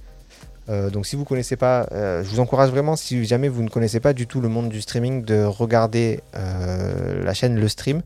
[0.69, 4.15] donc si vous connaissez pas, je vous encourage vraiment, si jamais vous ne connaissez pas
[4.15, 8.01] du tout le monde du streaming, de regarder la chaîne Le Stream,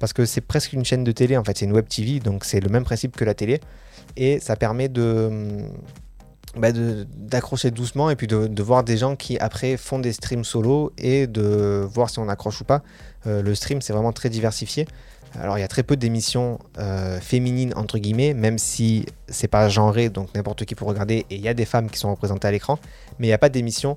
[0.00, 2.44] parce que c'est presque une chaîne de télé, en fait c'est une web TV, donc
[2.44, 3.60] c'est le même principe que la télé,
[4.16, 5.60] et ça permet de...
[6.56, 10.92] Bah, d'accrocher doucement et puis de, voir des gens qui après font des streams solo
[10.98, 12.82] et de voir si on accroche ou pas.
[13.24, 14.84] le stream c'est vraiment très diversifié.
[15.38, 19.68] Alors il y a très peu d'émissions euh, féminines entre guillemets, même si c'est pas
[19.68, 22.48] genré, donc n'importe qui peut regarder, et il y a des femmes qui sont représentées
[22.48, 22.78] à l'écran,
[23.18, 23.96] mais il n'y a pas d'émissions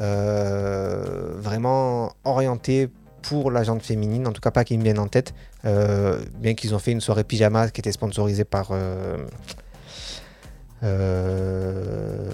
[0.00, 2.88] euh, vraiment orientées
[3.22, 6.54] pour la gente féminine, en tout cas pas qui me viennent en tête, euh, bien
[6.54, 8.72] qu'ils ont fait une soirée pyjama qui était sponsorisée par,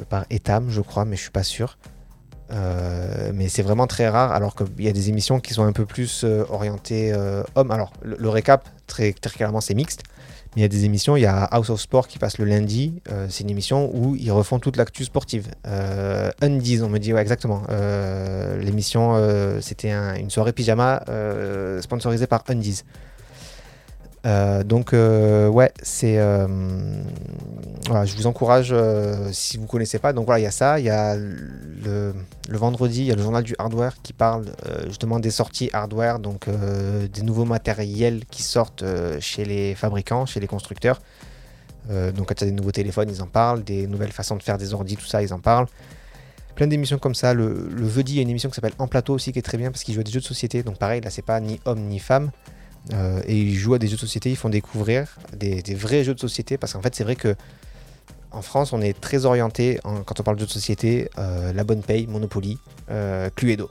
[0.08, 1.76] par Etam, je crois, mais je suis pas sûr.
[2.50, 5.72] Euh, mais c'est vraiment très rare, alors qu'il y a des émissions qui sont un
[5.72, 7.70] peu plus euh, orientées euh, hommes.
[7.70, 10.02] Alors, le, récap, très, très clairement, c'est mixte.
[10.56, 12.94] Il y a des émissions, il y a House of Sport qui passe le lundi.
[13.28, 15.48] c'est une émission où ils refont toute l'actu sportive.
[16.40, 17.62] Undies, on me dit, ouais, exactement.
[18.58, 19.14] L'émission,
[19.60, 21.04] c'était une soirée pyjama
[21.80, 22.82] sponsorisée par Undies.
[24.28, 26.46] Euh, donc euh, ouais, c'est euh,
[27.86, 28.74] voilà, je vous encourage
[29.32, 30.12] si vous connaissez pas.
[30.12, 32.12] Donc voilà, il y a ça, il y a le,
[32.50, 34.46] vendredi, il y a le journal du hardware qui parle
[34.86, 38.84] justement des sorties hardware, donc des nouveaux matériels qui sortent
[39.20, 41.00] chez les fabricants, chez les constructeurs.
[41.88, 44.42] donc quand il y a des nouveaux téléphones, ils en parlent, des nouvelles façons de
[44.42, 45.68] faire des ordi, tout ça, ils en parlent
[46.54, 47.34] plein d'émissions comme ça.
[47.34, 49.56] Le, le il y a une émission qui s'appelle En plateau aussi qui est très
[49.56, 50.64] bien parce qu'ils jouent à des jeux de société.
[50.64, 52.32] Donc pareil, là c'est pas ni homme ni femme.
[52.92, 56.14] Euh, et ils jouent à des jeux de société, ils font découvrir des, vrais jeux
[56.14, 57.34] de société, parce qu'en fait c'est vrai que
[58.30, 61.64] en France on est très orienté, quand on parle de jeux de société, euh, La
[61.64, 62.58] Bonne Paye, Monopoly,
[62.90, 63.68] euh, Cluedo.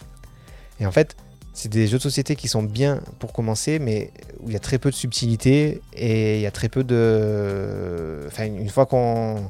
[0.80, 1.16] Et en fait
[1.54, 4.60] c'est des jeux de société qui sont bien pour commencer, mais où il y a
[4.60, 8.26] très peu de subtilité et il y a très peu de...
[8.28, 9.50] Enfin une fois qu'on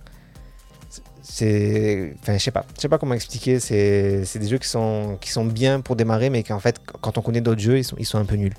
[1.21, 2.65] c'est enfin je sais pas.
[2.77, 3.60] Je sais pas comment expliquer.
[3.60, 7.21] C'est des jeux qui sont qui sont bien pour démarrer mais qu'en fait quand on
[7.21, 8.56] connaît d'autres jeux ils sont, ils sont un peu nuls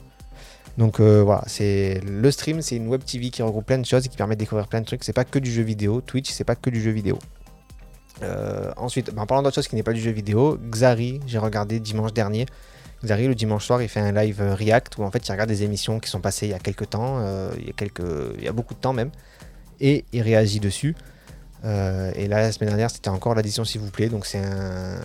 [0.79, 4.07] donc euh, voilà, c'est le stream, c'est une web TV qui regroupe plein de choses
[4.07, 5.03] et qui permet de découvrir plein de trucs.
[5.03, 6.01] C'est pas que du jeu vidéo.
[6.01, 7.19] Twitch, c'est pas que du jeu vidéo.
[8.23, 11.81] Euh, ensuite, en parlant d'autre chose qui n'est pas du jeu vidéo, Xari, j'ai regardé
[11.81, 12.47] dimanche dernier.
[13.05, 15.49] Xari, le dimanche soir, il fait un live euh, React où en fait il regarde
[15.49, 17.21] des émissions qui sont passées il y a quelques temps,
[17.59, 19.11] il, y a quelques, il y a beaucoup de temps même,
[19.81, 20.95] et il réagit dessus.
[21.65, 24.09] et là, la semaine dernière, c'était encore l'addition s'il vous plaît.
[24.09, 25.01] Donc c'est un...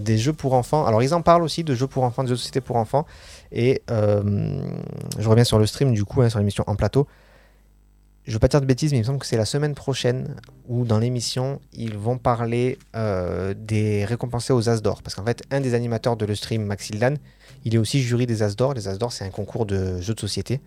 [0.00, 0.84] des jeux pour enfants.
[0.84, 3.06] Alors ils en parlent aussi de jeux pour enfants, de jeux de société pour enfants.
[3.52, 4.62] Et euh,
[5.18, 7.06] je reviens sur le stream du coup, hein, sur l'émission en plateau.
[8.24, 10.36] Je veux pas dire de bêtises, mais il me semble que c'est la semaine prochaine
[10.68, 15.02] où dans l'émission, ils vont parler euh, des récompensés aux As d'Or.
[15.02, 17.16] Parce qu'en fait, un des animateurs de le stream, Maxildan,
[17.64, 18.74] il est aussi jury des As d'Or.
[18.74, 20.60] Les As d'Or, c'est un concours de jeux de société.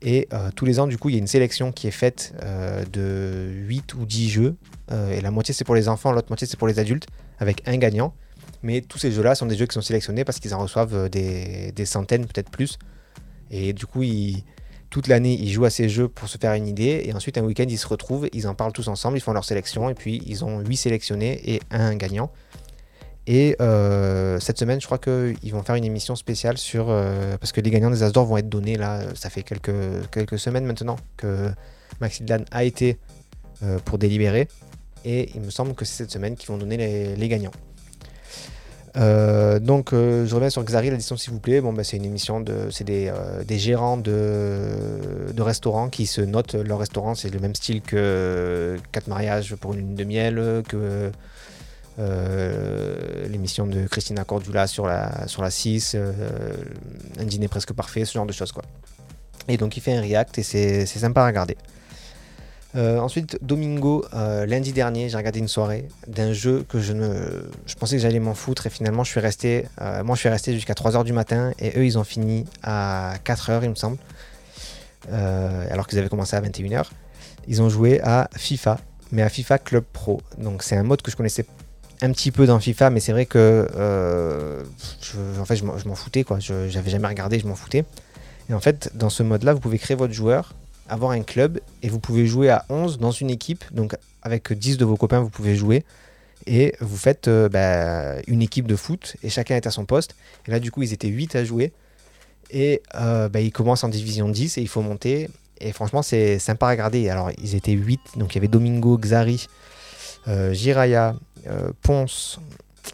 [0.00, 2.34] Et euh, tous les ans, du coup, il y a une sélection qui est faite
[2.92, 4.56] de 8 ou 10 jeux.
[5.10, 7.06] et la moitié, c'est pour les enfants, l'autre moitié, c'est pour les adultes,
[7.40, 8.14] avec un gagnant.
[8.62, 11.08] Mais tous ces jeux-là sont des jeux qui sont sélectionnés parce qu'ils en reçoivent euh,
[11.08, 12.78] des, centaines, peut-être plus.
[13.50, 14.02] Et du coup,
[14.88, 17.02] toute l'année, ils jouent à ces jeux pour se faire une idée.
[17.04, 19.44] Et ensuite, un week-end, ils se retrouvent, ils en parlent tous ensemble, ils font leur
[19.44, 19.90] sélection.
[19.90, 22.30] Et puis, ils ont 8 sélectionnés et un gagnant.
[23.26, 26.86] Et euh, cette semaine, je crois qu'ils vont faire une émission spéciale sur.
[26.88, 29.02] Euh, parce que les gagnants des Asdor vont être donnés là.
[29.14, 31.50] Ça fait quelques, semaines maintenant que
[32.00, 32.98] Maxidlan a été
[33.84, 34.48] pour délibérer.
[35.04, 37.52] Et il me semble que c'est cette semaine qu'ils vont donner les gagnants.
[38.96, 41.60] Euh, donc euh, je reviens sur Xari, l'édition s'il vous plaît.
[41.60, 46.06] Bon, bah, c'est une émission de, c'est des, euh, des, gérants de, de, restaurants qui
[46.06, 47.14] se notent leur restaurant.
[47.14, 51.10] C'est le même style que 4 mariages pour une lune de miel, que
[53.28, 55.96] l'émission de Christina Cordula sur la, sur la 6,
[57.18, 58.64] un dîner presque parfait, ce genre de choses quoi.
[59.48, 61.56] Et donc il fait un react et c'est sympa à regarder.
[62.74, 67.14] Euh, ensuite, Domingo, euh, lundi dernier, j'ai regardé une soirée d'un jeu que je ne.
[67.66, 69.66] Je pensais que j'allais m'en foutre et finalement, je suis resté.
[69.80, 73.14] Euh, moi, je suis resté jusqu'à 3h du matin et eux, ils ont fini à
[73.24, 73.98] 4h, il me semble.
[75.10, 76.84] alors qu'ils avaient commencé à 21h.
[77.48, 78.78] ils ont joué à FIFA,
[79.10, 80.22] mais à FIFA Club Pro.
[80.38, 81.44] Donc c'est un mode que je connaissais
[82.00, 83.68] un petit peu dans FIFA, mais c'est vrai que
[85.02, 86.38] je, en fait, je m'en foutais, quoi.
[86.40, 87.84] Je n'avais jamais regardé, je m'en foutais.
[88.48, 90.54] Et en fait, dans ce mode-là, vous pouvez créer votre joueur,
[90.92, 93.64] avoir un club, et vous pouvez jouer à 11 dans une équipe.
[93.72, 95.84] Donc avec 10 de vos copains, vous pouvez jouer.
[96.46, 100.14] Et vous faites euh, bah, une équipe de foot, et chacun est à son poste.
[100.46, 101.72] Et là, du coup, ils étaient 8 à jouer.
[102.50, 105.30] Et euh, bah, ils commencent en division 10, et il faut monter.
[105.60, 107.08] Et franchement, c'est sympa à regarder.
[107.08, 109.46] Alors, ils étaient 8, donc il y avait Domingo, Xari,
[110.28, 111.14] euh, Jiraya,
[111.82, 112.38] Ponce,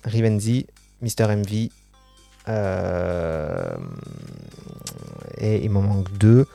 [0.04, 0.66] Rivenzi,
[1.02, 1.70] Mister MV.
[5.40, 6.46] Et il m'en manque deux.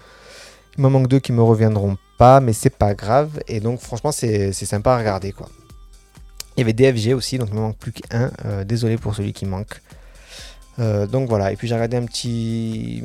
[0.78, 3.40] Il m'en manque deux qui me reviendront pas, mais c'est pas grave.
[3.48, 5.32] Et donc, franchement, c'est sympa à regarder.
[5.32, 5.50] quoi.
[6.56, 8.32] Il y avait DFG aussi, donc il me manque plus qu'un.
[8.66, 9.82] désolé pour celui qui manque.
[10.80, 12.08] Euh, donc voilà, et puis j'ai regardé une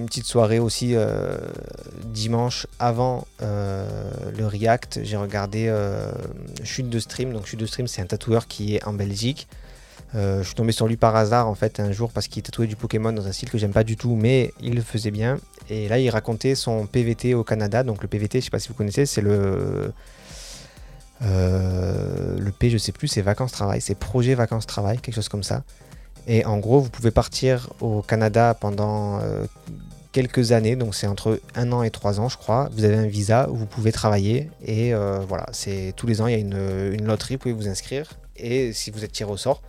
[0.06, 1.36] petite soirée aussi euh,
[2.04, 5.00] dimanche avant euh, le React.
[5.02, 5.72] J'ai regardé
[6.64, 7.32] Chute de Stream.
[7.32, 9.48] Donc Chute de Stream, c'est un tatoueur qui est en Belgique.
[10.14, 12.76] je suis tombé sur lui par hasard en fait un jour parce qu'il tatouait du
[12.76, 15.38] Pokémon dans un style que j'aime pas du tout, mais il le faisait bien.
[15.68, 17.82] Et là, il racontait son PVT au Canada.
[17.82, 19.92] Donc le PVT, je sais pas si vous connaissez, c'est le
[21.20, 25.42] le P, je sais plus, c'est vacances travail, c'est projet vacances travail, quelque chose comme
[25.42, 25.64] ça.
[26.28, 29.46] Et en gros, vous pouvez partir au Canada pendant euh,
[30.12, 32.68] quelques années, donc c'est entre un an et trois ans, je crois.
[32.72, 36.26] Vous avez un visa où vous pouvez travailler et euh, voilà, c'est tous les ans
[36.26, 39.38] il y a une, loterie, vous pouvez vous inscrire et si vous êtes tiré au
[39.38, 39.62] sort,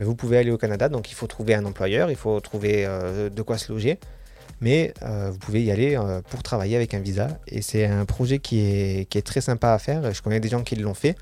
[0.00, 0.88] ben, vous pouvez aller au Canada.
[0.88, 4.00] Donc il faut trouver un employeur, il faut trouver euh, de quoi se loger,
[4.60, 8.60] mais vous pouvez y aller pour travailler avec un visa et c'est un projet qui
[8.60, 10.12] est, très sympa à faire.
[10.12, 11.16] Je connais des gens qui l'ont fait.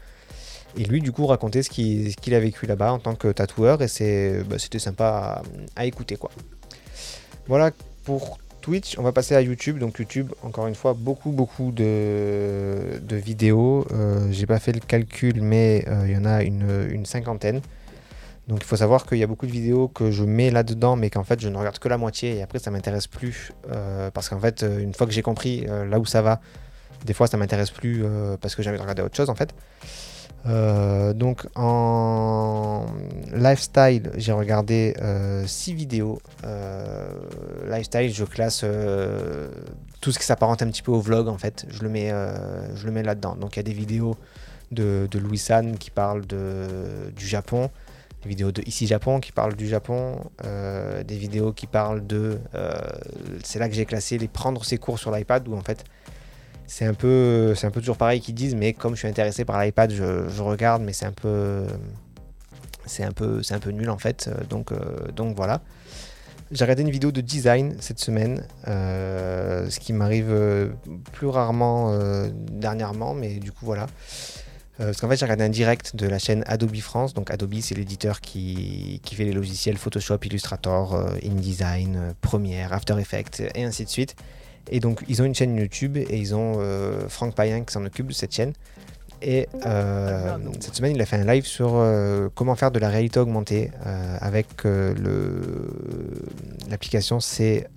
[0.77, 3.81] Et lui, du coup, racontait ce qu'il a vécu là-bas en tant que tatoueur.
[3.83, 5.43] Et bah, c'était sympa
[5.77, 6.19] à, écouter.
[7.47, 7.71] Voilà
[8.05, 8.99] pour Twitch.
[8.99, 9.79] On va passer à YouTube.
[9.79, 13.87] Donc YouTube, encore une fois, beaucoup, beaucoup de, vidéos.
[13.93, 17.61] Euh, J'ai pas fait le calcul, mais euh, il y en a une, cinquantaine.
[18.49, 21.11] Donc il faut savoir qu'il y a beaucoup de vidéos que je mets là-dedans, mais
[21.11, 23.53] qu'en fait je ne regarde que la moitié et après ça m'intéresse plus.
[23.71, 26.41] Euh, parce qu'en fait, une fois que j'ai compris euh, là où ça va,
[27.05, 28.05] des fois ça m'intéresse plus
[28.41, 29.55] parce que j'ai envie de regarder autre chose en fait.
[30.47, 32.87] Euh, donc en
[33.33, 34.95] lifestyle, j'ai regardé
[35.47, 36.21] 6 euh, vidéos.
[36.45, 37.09] Euh,
[37.69, 38.65] lifestyle, je classe
[40.01, 41.67] tout ce qui s'apparente un petit peu au vlog en fait.
[41.71, 43.37] Je le mets, là-dedans.
[43.37, 44.17] Donc il y a des vidéos
[44.71, 47.71] de, Louis San qui parlent de, du Japon,
[48.23, 52.39] des vidéos de Ici Japon qui parlent du Japon, des vidéos qui parlent de.
[53.45, 55.85] c'est là que j'ai classé les prendre ses cours sur l'iPad où en fait
[56.69, 59.61] c'est un peu un peu toujours pareil qu'ils disent mais comme je suis intéressé par
[59.61, 61.67] l'iPad je, regarde mais c'est un peu
[62.85, 65.63] c'est un peu un peu nul en fait donc euh, donc voilà
[66.51, 70.69] j'ai regardé une vidéo de design cette semaine euh, ce qui m'arrive euh,
[71.13, 71.99] plus rarement
[72.53, 73.87] dernièrement mais du coup voilà
[74.79, 77.75] parce qu'en fait j'ai regardé un direct de la chaîne Adobe France donc Adobe c'est
[77.75, 83.91] l'éditeur qui, qui, fait les logiciels Photoshop Illustrator InDesign Premiere After Effects et ainsi de
[83.91, 84.15] suite
[84.71, 87.85] et donc, ils ont une chaîne YouTube et ils ont euh, Franck Payen qui s'en
[87.85, 88.53] occupe de cette chaîne.
[89.21, 92.89] Et euh, cette semaine, il a fait un live sur euh, comment faire de la
[92.89, 93.73] réalité augmentée
[94.21, 94.47] avec
[96.69, 97.69] l'application, c'est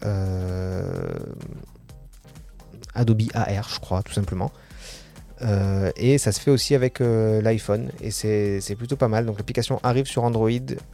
[2.93, 4.51] Adobe AR, je crois, tout simplement.
[5.43, 9.25] Euh, et ça se fait aussi avec euh, l'iPhone et c'est plutôt pas mal.
[9.25, 10.49] Donc l'application arrive sur Android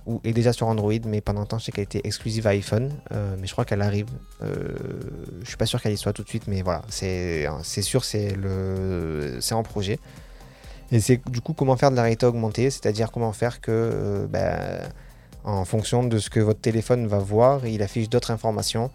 [0.06, 2.52] ou est déjà sur Android, mais pendant un temps je sais qu'elle était exclusive à
[2.52, 4.08] iPhone, euh, mais je crois qu'elle arrive.
[4.42, 7.48] je suis pas sûr qu'elle y soit tout de suite, mais voilà, c'est
[7.82, 8.34] sûr, c'est
[9.52, 10.00] en projet.
[10.92, 14.80] Et c'est du coup comment faire de la réalité augmentée, c'est-à-dire comment faire que ben,
[15.44, 18.90] en fonction de ce que votre téléphone va voir, il affiche d'autres informations.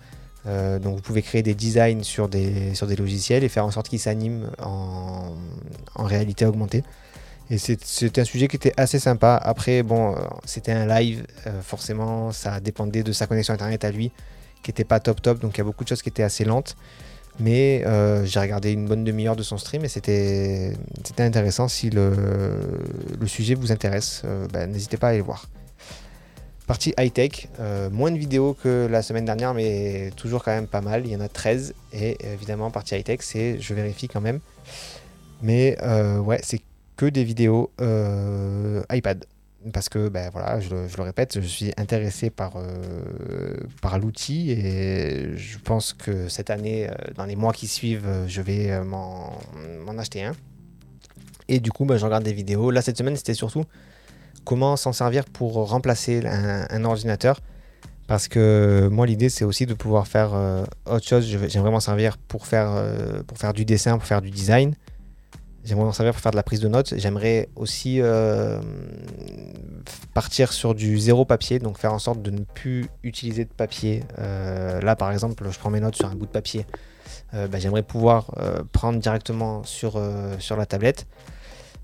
[0.47, 4.01] Euh, donc vous pouvez créer des designs sur des, logiciels et faire en sorte qu'ils
[4.01, 5.35] s'animent en,
[5.95, 6.83] en, réalité augmentée.
[7.51, 9.39] Et c'était un sujet qui était assez sympa.
[9.43, 13.91] Après, bon, euh, c'était un live, euh, forcément, ça dépendait de sa connexion internet à
[13.91, 14.11] lui,
[14.63, 16.45] qui n'était pas top top, donc il y a beaucoup de choses qui étaient assez
[16.45, 16.77] lentes.
[17.41, 17.83] Mais
[18.27, 20.75] j'ai regardé une bonne demi-heure de son stream et c'était
[21.19, 21.67] intéressant.
[21.67, 22.13] Si le,
[23.19, 25.47] le, sujet vous intéresse, ben, n'hésitez pas à aller voir.
[26.67, 30.81] Partie high-tech, euh, moins de vidéos que la semaine dernière, mais toujours quand même pas
[30.81, 31.05] mal.
[31.05, 31.75] Il y en a 13.
[31.93, 34.39] Et évidemment, partie high-tech, c'est, je vérifie quand même.
[35.43, 36.61] Mais euh, ouais, c'est
[36.97, 39.25] que des vidéos euh, iPad.
[39.73, 42.55] Parce que, ben voilà, je, le répète, je suis intéressé par,
[43.81, 48.83] par l'outil et je pense que cette année, dans les mois qui suivent, je vais
[48.83, 49.39] m'en
[49.99, 50.33] acheter un.
[51.47, 52.71] Et du coup, ben, je regarde des vidéos.
[52.71, 53.65] Là, cette semaine, c'était surtout
[54.45, 57.41] comment s'en servir pour remplacer un, ordinateur.
[58.07, 61.25] Parce que moi, l'idée, c'est aussi de pouvoir faire euh, autre chose.
[61.25, 64.75] J'aime vraiment servir pour faire, euh, pour faire du dessin, pour faire du design.
[65.65, 66.95] J'aimerais m'en servir pour faire de la prise de notes.
[66.97, 68.61] J'aimerais aussi euh,
[70.13, 74.03] partir sur du zéro papier, donc faire en sorte de ne plus utiliser de papier.
[74.19, 76.67] Là, par exemple, je prends mes notes sur un bout de papier.
[77.33, 78.35] Bah, j'aimerais pouvoir
[78.73, 81.07] prendre directement sur la tablette.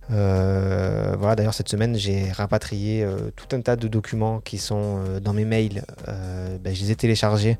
[0.08, 5.44] Voilà, d'ailleurs, cette semaine, j'ai rapatrié tout un tas de documents qui sont dans mes
[5.44, 5.84] mails.
[6.06, 7.58] Bah, je les ai téléchargés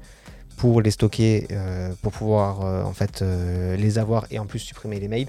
[0.57, 1.47] pour les stocker,
[2.03, 3.23] pour pouvoir en fait
[3.77, 5.29] les avoir et en plus supprimer les mails.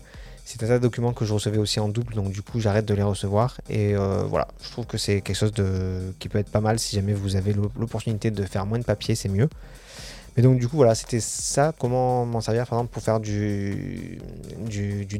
[0.51, 2.85] C'est un tas de documents que je recevais aussi en double, donc du coup j'arrête
[2.85, 3.61] de les recevoir.
[3.69, 5.53] Et euh, voilà, je trouve que c'est quelque chose
[6.17, 9.13] qui peut être pas mal si jamais vous avez l'opportunité de faire moins de papier,
[9.13, 9.47] c'est mieux.
[10.39, 14.17] Mais donc du coup voilà, c'était ça, comment m'en servir par exemple pour faire du,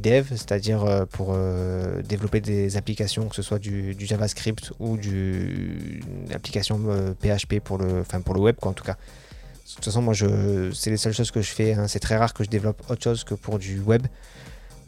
[0.02, 6.00] dev, c'est-à-dire euh, pour euh, développer des applications, que ce soit du, JavaScript ou du,
[6.34, 6.80] application
[7.20, 8.94] PHP pour le, enfin pour le web quoi en tout cas.
[8.94, 11.90] De toute façon moi je, c'est les seules choses que je fais, hein.
[11.90, 14.08] c'est très rare que je développe autre chose que pour du web.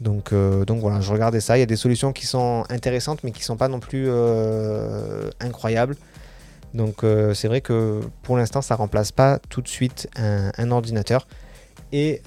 [0.00, 1.58] Donc, euh, donc voilà, je regardais ça.
[1.58, 4.06] Il y a des solutions qui sont intéressantes, mais qui ne sont pas non plus
[4.08, 5.96] euh, incroyables.
[6.74, 11.26] Donc euh, c'est vrai que pour l'instant, ça remplace pas tout de suite un, ordinateur.
[11.94, 12.22] Et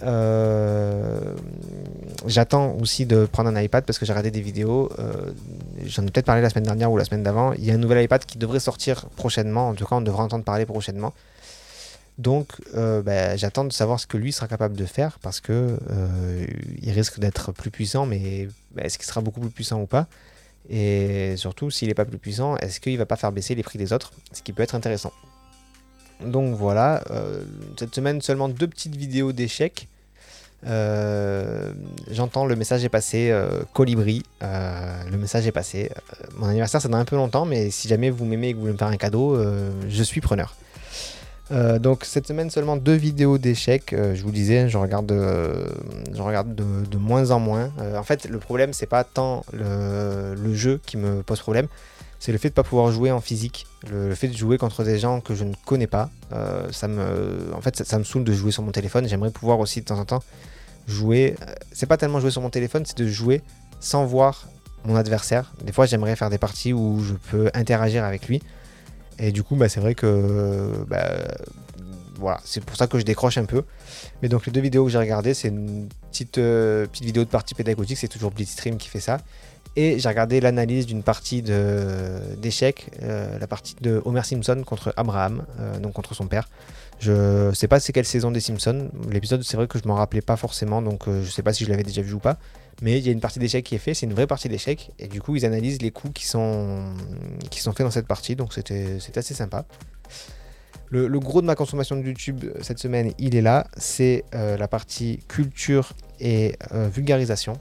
[2.27, 4.91] j'attends aussi de prendre un iPad parce que j'ai regardé des vidéos.
[5.85, 7.51] J'en ai peut-être parlé la semaine dernière ou la semaine d'avant.
[7.53, 9.69] Il y a un nouvel iPad qui devrait sortir prochainement.
[9.69, 11.13] En tout cas, on devrait entendre parler prochainement.
[12.17, 15.77] Donc, euh, bah, j'attends de savoir ce que lui sera capable de faire parce que
[15.89, 16.45] euh,
[16.81, 20.07] il risque d'être plus puissant, mais bah, est-ce qu'il sera beaucoup plus puissant ou pas?
[20.69, 23.77] Et surtout, s'il n'est pas plus puissant, est-ce qu'il va pas faire baisser les prix
[23.77, 24.11] des autres?
[24.31, 25.13] Ce qui peut être intéressant.
[26.25, 27.43] Donc voilà, euh,
[27.77, 29.87] cette semaine seulement deux petites vidéos d'échecs.
[30.63, 33.31] J'entends le message est passé,
[33.73, 35.91] Colibri, le message est passé.
[36.37, 38.61] mon anniversaire ça dans un peu longtemps, mais si jamais vous m'aimez et que vous
[38.61, 39.37] voulez me faire un cadeau,
[39.87, 40.55] je suis preneur.
[41.51, 43.93] Euh, donc cette semaine seulement deux vidéos d'échecs.
[43.93, 45.53] Euh, je vous disais, je regarde, de,
[46.13, 47.71] je regarde de, moins en moins.
[47.79, 51.67] Euh, en fait, le problème c'est pas tant le, jeu qui me pose problème,
[52.19, 53.67] c'est le fait de pas pouvoir jouer en physique.
[53.89, 56.09] Le, fait de jouer contre des gens que je ne connais pas.
[56.71, 59.07] ça me, en fait, ça, me saoule de jouer sur mon téléphone.
[59.07, 60.23] J'aimerais pouvoir aussi de temps en temps
[60.87, 61.35] jouer.
[61.71, 63.41] C'est pas tellement jouer sur mon téléphone, c'est de jouer
[63.79, 64.47] sans voir
[64.85, 65.53] mon adversaire.
[65.63, 68.41] Des fois, j'aimerais faire des parties où je peux interagir avec lui.
[69.19, 71.07] Et du coup, bah, c'est vrai que bah,
[72.19, 73.63] voilà, c'est pour ça que je décroche un peu.
[74.21, 77.29] Mais donc les deux vidéos que j'ai regardées, c'est une petite, euh, petite vidéo de
[77.29, 79.19] partie pédagogique, c'est toujours Blitzstream qui fait ça.
[79.77, 85.43] Et j'ai regardé l'analyse d'une partie d'échecs, euh, la partie de Homer Simpson contre Abraham,
[85.59, 86.47] euh, donc contre son père.
[86.99, 88.89] Je sais pas c'est quelle saison des Simpsons.
[89.09, 91.69] L'épisode, c'est vrai que je m'en rappelais pas forcément, donc je sais pas si je
[91.69, 92.37] l'avais déjà vu ou pas.
[92.81, 94.91] Mais il y a une partie d'échecs qui est faite, c'est une vraie partie d'échecs,
[94.99, 96.83] et du coup ils analysent les coups qui sont,
[97.49, 99.65] qui sont faits dans cette partie, donc c'était assez sympa.
[100.89, 104.55] Le, gros de ma consommation de YouTube euh, cette semaine, il est là, c'est euh,
[104.55, 107.59] la partie culture et euh, vulgarisation,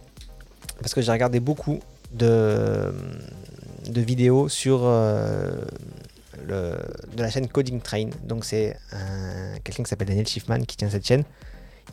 [0.81, 1.81] parce que j'ai regardé beaucoup
[2.13, 2.93] de,
[3.89, 4.83] de vidéos sur
[6.47, 6.77] de
[7.17, 8.77] la chaîne Coding Train, donc c'est
[9.65, 11.25] quelqu'un qui s'appelle Daniel Schiffman qui tient cette chaîne.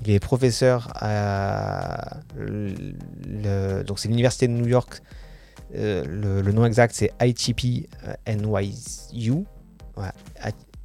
[0.04, 5.02] Il est professeur à donc c'est l'université de New York.
[5.76, 6.04] Euh,
[6.42, 7.88] le, nom exact c'est ITP
[8.28, 9.46] NYU.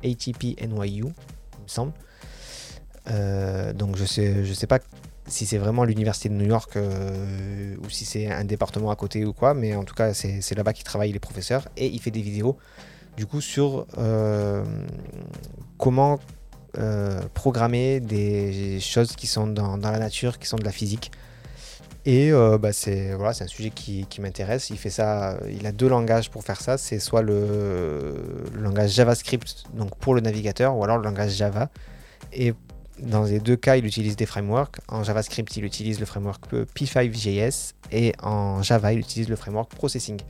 [0.02, 1.92] ITP NYU, il me semble.
[3.10, 4.80] Euh, donc je sais, je sais pas
[5.28, 9.24] si c'est vraiment l'université de New York euh, ou si c'est un département à côté
[9.24, 12.10] ou quoi, mais en tout cas c'est là-bas qu'il travaille les professeurs et il fait
[12.10, 12.56] des vidéos
[13.16, 13.86] du coup sur
[15.78, 16.18] comment
[16.78, 21.10] euh, programmer des choses qui sont dans, la nature, qui sont de la physique.
[22.04, 24.68] Et euh, bah, c'est un sujet qui, m'intéresse.
[24.68, 26.76] Il fait ça, il a deux langages pour faire ça.
[26.76, 28.14] C'est soit le,
[28.54, 31.70] langage JavaScript donc pour le navigateur, ou alors le langage Java.
[32.32, 32.52] Et
[32.98, 34.76] dans les deux cas, il utilise des frameworks.
[34.88, 40.20] En JavaScript, il utilise le framework P5.js et en Java, il utilise le framework Processing.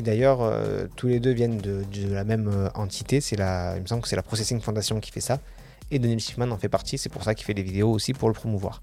[0.00, 3.20] D'ailleurs, euh, tous les deux viennent de, la même entité.
[3.20, 5.38] C'est la, il me semble que c'est la Processing Foundation qui fait ça
[5.92, 8.28] et Daniel Schiffman en fait partie, c'est pour ça qu'il fait des vidéos aussi pour
[8.28, 8.82] le promouvoir.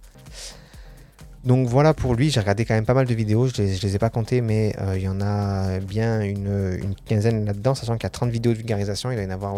[1.44, 3.96] Donc voilà pour lui, j'ai regardé quand même pas mal de vidéos, je les, les
[3.96, 8.04] ai pas comptées, mais euh, il y en a bien une, quinzaine là-dedans, sachant qu'il
[8.04, 9.56] y a 30 vidéos de vulgarisation, il va y en avoir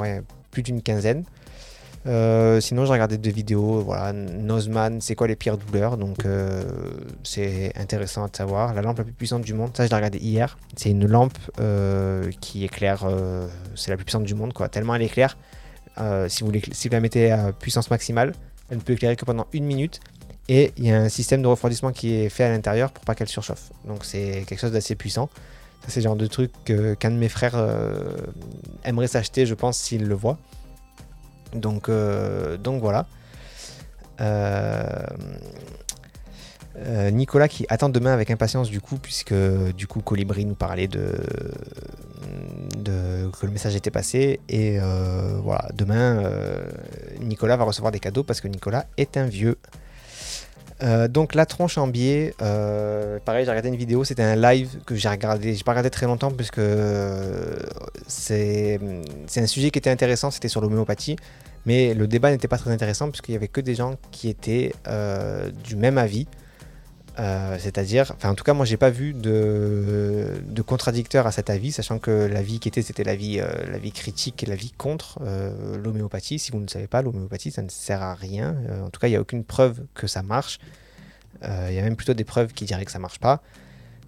[0.51, 1.23] plus d'une quinzaine.
[2.07, 6.63] Euh, sinon, j'ai regardé des vidéos, voilà, Nozman, c'est quoi les pires douleurs, donc euh,
[7.23, 8.73] c'est intéressant à savoir.
[8.73, 11.37] La lampe la plus puissante du monde, ça je l'ai regardé hier, c'est une lampe
[12.39, 13.07] qui éclaire,
[13.75, 15.37] c'est la plus puissante du monde, quoi, tellement elle éclaire
[15.99, 16.51] euh, si, vous
[16.91, 18.33] la mettez à puissance maximale,
[18.69, 19.99] elle ne peut éclairer que pendant une minute.
[20.49, 23.15] Et il y a un système de refroidissement qui est fait à l'intérieur pour pas
[23.15, 23.71] qu'elle surchauffe.
[23.85, 25.29] Donc c'est quelque chose d'assez puissant.
[25.83, 28.15] Ça c'est le genre de truc qu'un de mes frères euh,
[28.83, 30.37] aimerait s'acheter, je pense, s'il le voit.
[31.53, 33.07] Donc, euh, donc voilà.
[36.77, 39.33] Euh, Nicolas qui attend demain avec impatience du coup, puisque
[39.75, 41.11] du coup Colibri nous parlait de,
[42.83, 44.39] que le message était passé.
[44.49, 46.63] Et euh, voilà, demain, euh,
[47.21, 49.57] Nicolas va recevoir des cadeaux parce que Nicolas est un vieux.
[51.09, 52.33] donc la tronche en biais,
[53.25, 56.07] pareil, j'ai regardé une vidéo, c'était un live que j'ai regardé, j'ai pas regardé très
[56.07, 56.61] longtemps puisque
[58.07, 58.79] c'est
[59.37, 61.17] un sujet qui était intéressant, c'était sur l'homéopathie.
[61.65, 64.73] Mais le débat n'était pas très intéressant puisqu'il y avait que des gens qui étaient
[65.63, 66.27] du même avis.
[67.19, 71.49] Euh, c'est-à-dire, enfin en tout cas moi j'ai pas vu de, de, contradicteur à cet
[71.49, 73.47] avis, sachant que l'avis qui était c'était l'avis euh,
[73.81, 76.39] vie critique et l'avis contre euh, l'homéopathie.
[76.39, 78.55] Si vous ne savez pas, l'homéopathie ça ne sert à rien.
[78.83, 80.59] en tout cas il n'y a aucune preuve que ça marche.
[81.43, 83.41] Il y a même plutôt des preuves qui diraient que ça marche pas.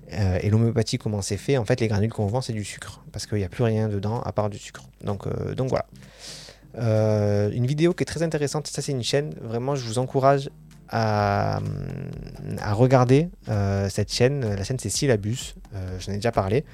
[0.10, 1.58] et l'homéopathie comment c'est fait?
[1.58, 3.90] En fait les granules qu'on vend c'est du sucre, parce qu'il n'y a plus rien
[3.90, 4.84] dedans à part du sucre.
[5.04, 5.86] Donc, donc voilà.
[6.76, 10.50] Une vidéo qui est très intéressante, ça c'est une chaîne, vraiment je vous encourage
[10.94, 11.60] à,
[12.72, 14.42] regarder euh, cette chaîne.
[14.42, 16.66] La chaîne c'est Syllabus, euh, j'en ai déjà parlé.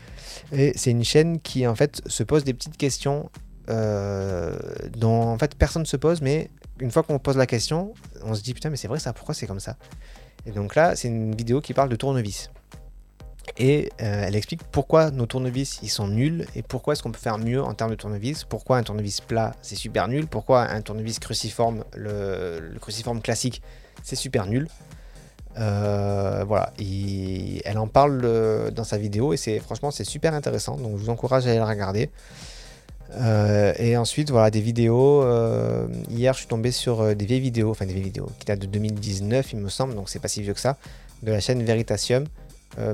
[0.52, 3.30] Et c'est une chaîne qui en fait se pose des petites questions
[3.70, 4.58] euh,
[4.98, 7.94] dont en fait personne ne se pose, mais une fois qu'on pose la question,
[8.24, 9.78] on se dit putain mais c'est vrai ça, pourquoi c'est comme ça?
[10.46, 12.50] Et donc là c'est une vidéo qui parle de tournevis.
[13.58, 17.38] Et elle explique pourquoi nos tournevis ils sont nuls et pourquoi est-ce qu'on peut faire
[17.38, 18.44] mieux en termes de tournevis?
[18.44, 20.28] Pourquoi un tournevis plat c'est super nul?
[20.28, 23.62] Pourquoi un tournevis cruciforme, le cruciforme classique,
[24.04, 24.68] c'est super nul?
[25.58, 30.78] Euh, voilà, elle en parle euh, dans sa vidéo et c'est franchement c'est super intéressant,
[30.78, 32.10] donc je vous encourage à aller la regarder.
[33.16, 35.24] Euh, et ensuite voilà des vidéos.
[36.10, 38.68] hier je suis tombé sur des vieilles vidéos, enfin des vieilles vidéos qui datent de
[38.68, 40.78] 2019 il me semble, donc c'est pas si vieux que ça,
[41.24, 42.26] de la chaîne Veritasium.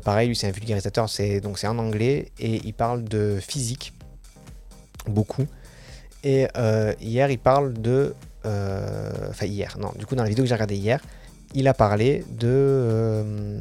[0.03, 3.93] Pareil lui c'est un vulgarisateur, c'est donc c'est en anglais et il parle de physique
[5.07, 5.45] beaucoup.
[6.23, 6.47] Et
[6.99, 8.15] hier il parle de
[8.45, 10.99] euh, enfin hier, non, du coup dans la vidéo que j'ai regardée hier,
[11.53, 13.59] il a parlé de euh,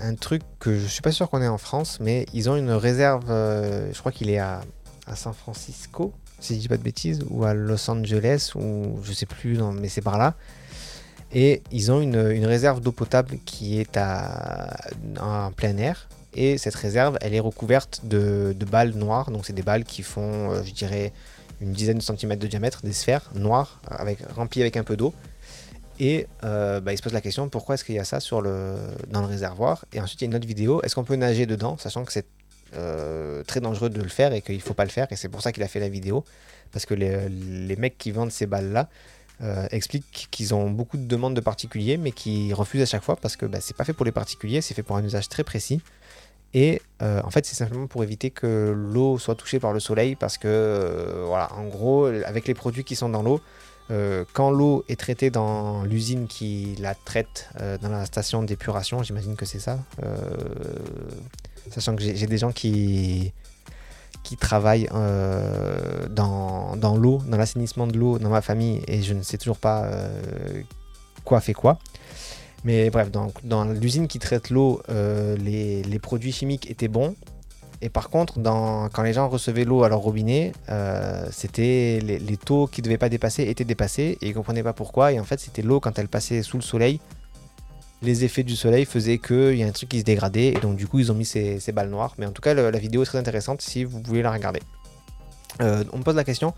[0.00, 2.70] un truc que je suis pas sûr qu'on ait en France, mais ils ont une
[2.70, 4.62] réserve, euh, je crois qu'il est à,
[5.14, 9.26] San Francisco, si je dis pas de bêtises, ou à Los Angeles, ou je sais
[9.26, 10.34] plus, non, mais c'est par là.
[11.32, 14.76] Et ils ont une, réserve d'eau potable qui est à,
[15.20, 16.08] en plein air.
[16.34, 19.30] Et cette réserve, elle est recouverte de, balles noires.
[19.30, 21.12] Donc c'est des balles qui font, je dirais,
[21.60, 23.80] une dizaine de centimètres de diamètre, des sphères noires
[24.34, 25.14] remplies avec un peu d'eau.
[26.00, 28.40] Et euh, bah, il se pose la question pourquoi est-ce qu'il y a ça dans
[28.40, 29.84] le réservoir?
[29.92, 32.12] Et ensuite, il y a une autre vidéo est-ce qu'on peut nager dedans, sachant que
[32.12, 32.26] c'est
[32.74, 35.06] euh, très dangereux de le faire et qu'il ne faut pas le faire?
[35.10, 36.24] Et c'est pour ça qu'il a fait la vidéo.
[36.72, 38.88] Parce que les mecs qui vendent ces balles-là
[39.42, 43.16] euh, expliquent qu'ils ont beaucoup de demandes de particuliers, mais qui refusent à chaque fois
[43.16, 45.44] parce que bah, c'est pas fait pour les particuliers, c'est fait pour un usage très
[45.44, 45.80] précis.
[46.52, 50.14] Et euh, en fait, c'est simplement pour éviter que l'eau soit touchée par le soleil
[50.14, 53.40] parce que, euh, voilà, en gros, avec les produits qui sont dans l'eau,
[54.34, 57.50] quand l'eau est traitée dans l'usine qui la traite
[57.82, 59.80] dans la station d'épuration, j'imagine que c'est ça,
[61.72, 63.32] sachant que j'ai des gens qui,
[64.22, 64.88] qui travaillent
[66.10, 69.58] dans, dans l'eau, dans l'assainissement de l'eau dans ma famille et je ne sais toujours
[69.58, 69.90] pas
[71.24, 71.78] quoi fait quoi.
[72.64, 77.14] Mais bref, dans, dans l'usine qui traite l'eau, euh, les, les, produits chimiques étaient bons.
[77.80, 82.18] Et par contre, dans, quand les gens recevaient l'eau à leur robinet, euh, c'était les,
[82.18, 85.12] les, taux qui ne devaient pas dépasser étaient dépassés et ils ne comprenaient pas pourquoi.
[85.12, 87.00] Et en fait, c'était l'eau quand elle passait sous le soleil.
[88.02, 90.76] Les effets du soleil faisaient qu'il y a un truc qui se dégradait et donc
[90.76, 92.14] du coup ils ont mis ces, balles noires.
[92.18, 94.60] Mais en tout cas, la vidéo est très intéressante si vous voulez la regarder.
[95.60, 96.54] Euh, on me pose la question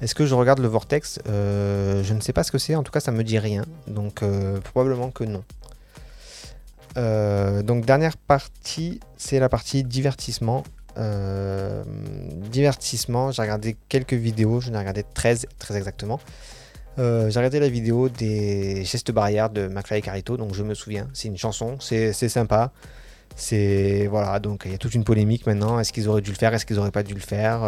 [0.00, 1.20] est-ce que je regarde le vortex?
[1.28, 3.64] Euh, Je ne sais pas ce que c'est, en tout cas ça me dit rien,
[3.86, 5.44] donc euh, probablement que non.
[7.62, 10.64] Donc dernière partie, c'est la partie divertissement.
[12.50, 16.18] divertissement, j'ai regardé quelques vidéos, je ai regardé 13 très exactement.
[16.98, 21.08] J'ai regardé la vidéo des gestes barrières de McFly et Carito, donc je me souviens,
[21.12, 22.72] c'est une chanson, c'est sympa.
[23.34, 25.80] C'est voilà, donc il y a toute une polémique maintenant.
[25.80, 27.62] Est-ce qu'ils auraient dû le faire Est-ce qu'ils n'auraient pas dû le faire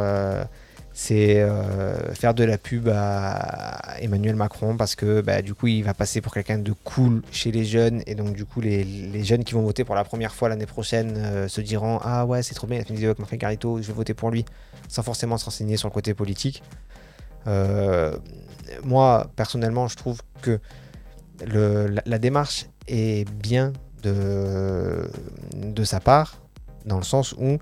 [0.97, 5.83] c'est euh, faire de la pub à Emmanuel Macron parce que bah, du coup il
[5.83, 9.43] va passer pour quelqu'un de cool chez les jeunes et donc du coup les, jeunes
[9.43, 12.55] qui vont voter pour la première fois l'année prochaine euh, se diront ah ouais c'est
[12.55, 14.45] trop bien il a fait une vidéo avec Marc Garito je vais voter pour lui
[14.89, 17.04] sans forcément se renseigner sur le côté politique euh,
[18.85, 20.61] moi personnellement je trouve que
[21.41, 23.73] la, démarche est bien
[24.03, 25.05] de,
[25.85, 26.41] sa part
[26.85, 27.59] dans le sens où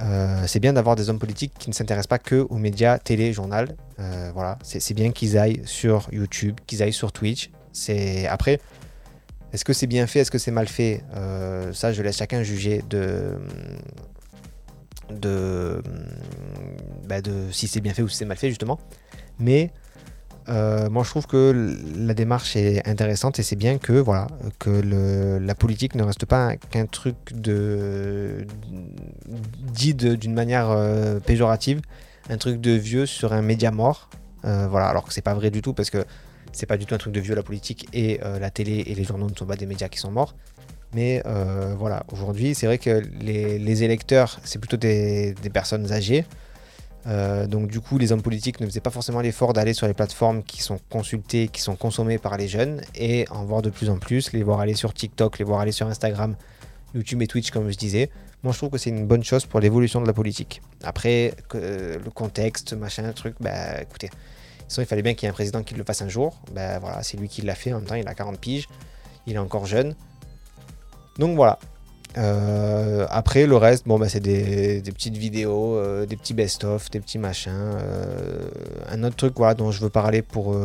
[0.00, 3.32] euh, c'est bien d'avoir des hommes politiques qui ne s'intéressent pas que aux médias, télé,
[3.32, 3.76] journal.
[3.98, 7.50] Euh, voilà, c'est bien qu'ils aillent sur YouTube, qu'ils aillent sur Twitch.
[7.72, 8.58] C'est après,
[9.52, 11.04] est-ce que c'est bien fait, est-ce que c'est mal fait?
[11.14, 13.38] Euh, Ça, je laisse chacun juger de
[15.18, 15.82] de,
[17.08, 18.78] bah, de si c'est bien fait ou si c'est mal fait justement.
[19.38, 19.70] Mais
[20.48, 24.26] euh, moi je trouve que la démarche est intéressante et c'est bien que voilà
[24.58, 28.44] que la politique ne reste pas qu'un truc de
[29.72, 31.80] dit d'une manière euh, péjorative,
[32.28, 34.10] un truc de vieux sur un média mort.
[34.44, 36.04] Euh, voilà, alors que c'est pas vrai du tout parce que
[36.52, 39.04] c'est pas du tout un truc de vieux la politique et la télé et les
[39.04, 40.34] journaux ne sont pas des médias qui sont morts.
[40.94, 41.22] Mais
[41.78, 46.24] voilà, aujourd'hui c'est vrai que les, électeurs c'est plutôt des, personnes âgées.
[47.06, 49.94] Euh, donc du coup, les hommes politiques ne faisaient pas forcément l'effort d'aller sur les
[49.94, 53.90] plateformes qui sont consultées, qui sont consommées par les jeunes, et en voir de plus
[53.90, 56.36] en plus, les voir aller sur TikTok, les voir aller sur Instagram,
[56.94, 58.10] YouTube et Twitch, comme je disais.
[58.42, 60.62] Moi, je trouve que c'est une bonne chose pour l'évolution de la politique.
[60.82, 64.10] Après, euh, le contexte, machin, truc, bah écoutez,
[64.78, 66.40] il fallait bien qu'il y ait un président qui le fasse un jour.
[66.52, 67.72] Bah voilà, c'est lui qui l'a fait.
[67.72, 68.68] En même temps, il a 40 piges,
[69.26, 69.94] il est encore jeune.
[71.18, 71.58] Donc voilà,
[72.18, 77.00] euh, après, le reste, bon, bah, c'est des, petites vidéos, euh, des petits best-of, des
[77.00, 77.52] petits machins.
[77.54, 78.48] Euh,
[78.90, 80.56] un autre truc voilà, dont je veux parler pour,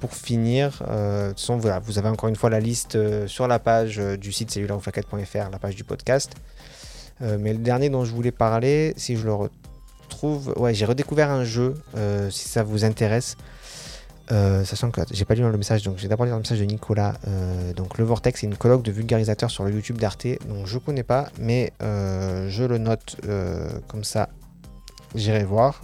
[0.00, 3.58] pour finir, de toute façon, voilà, vous avez encore une fois la liste sur la
[3.58, 6.32] page du site cellulaire.fr, la page du podcast.
[7.20, 11.44] mais le dernier dont je voulais parler, si je le retrouve, ouais, j'ai redécouvert un
[11.44, 11.74] jeu,
[12.30, 13.36] si ça vous intéresse.
[14.30, 16.64] Euh, sachant que j'ai pas lu le message, donc j'ai d'abord lu le message de
[16.64, 17.14] Nicolas.
[17.26, 20.26] Euh, donc le Vortex, c'est une colloque de vulgarisateurs sur le YouTube d'Arte.
[20.46, 23.16] Donc je connais pas, mais euh, je le note
[23.88, 24.28] comme ça.
[25.14, 25.82] J'irai voir.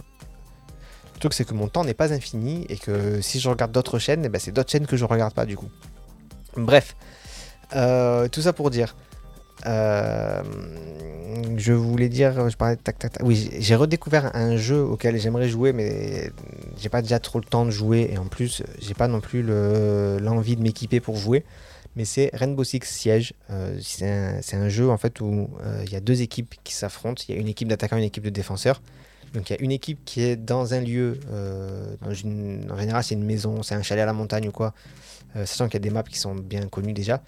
[1.15, 3.99] Le truc, c'est que mon temps n'est pas infini et que si je regarde d'autres
[3.99, 5.69] chaînes, eh ben, c'est d'autres chaînes que je regarde pas du coup.
[6.55, 6.95] Bref,
[7.71, 8.95] tout ça pour dire.
[11.59, 13.23] Je voulais dire, je parlais de tac, tac, tac.
[13.25, 16.31] Oui, j'ai redécouvert un jeu auquel j'aimerais jouer, mais
[16.77, 19.43] j'ai pas déjà trop le temps de jouer et en plus, j'ai pas non plus
[19.43, 21.43] l'envie de m'équiper pour jouer.
[21.95, 23.33] Mais c'est Rainbow Six Siege.
[23.49, 27.23] Euh, c'est un, jeu en fait où euh, il y a deux équipes qui s'affrontent.
[27.27, 28.81] Il y a une équipe d'attaquants une équipe de défenseurs.
[29.33, 31.19] Donc il y a une équipe qui est dans un lieu,
[32.23, 34.73] une, en général c'est une maison, c'est un chalet à la montagne ou quoi,
[35.35, 37.21] sachant qu'il y a des maps qui sont bien connues déjà.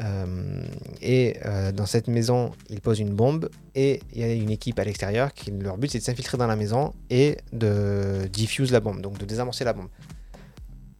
[0.00, 0.62] Euh,
[1.02, 4.78] et euh, dans cette maison, ils posent une bombe et il y a une équipe
[4.78, 8.80] à l'extérieur qui leur but c'est de s'infiltrer dans la maison et de diffuse la
[8.80, 9.88] bombe, donc de désamorcer la bombe.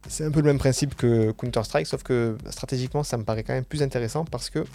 [0.07, 3.53] C'est un peu le même principe que Counter-Strike, sauf que stratégiquement ça me paraît quand
[3.53, 4.65] même plus intéressant parce que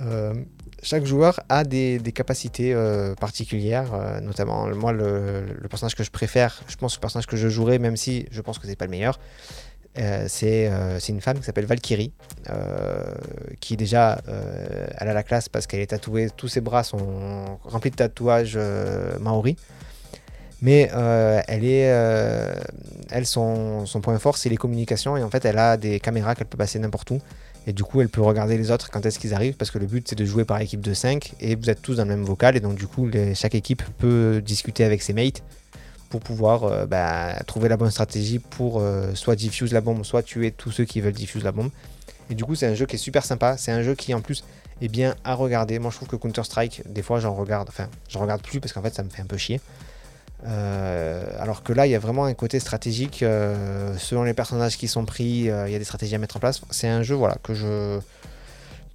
[0.00, 0.34] euh,
[0.82, 2.74] chaque joueur a des, capacités
[3.20, 7.78] particulières, notamment moi le, personnage que je préfère, je pense le personnage que je jouerai,
[7.78, 9.18] même si je pense que c'est pas le meilleur,
[9.98, 12.12] euh, euh, c'est une femme qui s'appelle Valkyrie,
[12.50, 13.14] euh,
[13.60, 14.20] qui déjà,
[14.98, 18.58] elle a la classe parce qu'elle est tatouée, tous ses bras sont remplis de tatouages
[19.20, 19.56] maori.
[20.62, 20.90] Mais
[21.48, 26.34] elle est, son, point fort, c'est les communications et en fait, elle a des caméras
[26.34, 27.20] qu'elle peut passer n'importe où.
[27.68, 29.86] Et du coup, elle peut regarder les autres quand est-ce qu'ils arrivent, parce que le
[29.86, 32.22] but c'est de jouer par équipe de 5 et vous êtes tous dans le même
[32.22, 32.56] vocal.
[32.56, 35.42] Et donc, du coup, chaque équipe peut discuter avec ses mates
[36.08, 40.22] pour pouvoir euh, bah, trouver la bonne stratégie pour euh, soit diffuse la bombe, soit
[40.22, 41.70] tuer tous ceux qui veulent diffuse la bombe.
[42.30, 43.56] Et du coup, c'est un jeu qui est super sympa.
[43.56, 44.44] C'est un jeu qui, en plus,
[44.80, 45.78] est bien à regarder.
[45.78, 47.68] Moi, je trouve que Counter-Strike, des fois, j'en regarde.
[47.68, 49.60] Enfin, j'en regarde plus parce qu'en fait, ça me fait un peu chier.
[50.46, 53.18] Euh, alors que là, il y a vraiment un côté stratégique.
[53.98, 56.62] selon les personnages qui sont pris, il y a des stratégies à mettre en place.
[56.70, 58.00] C'est un jeu voilà, que je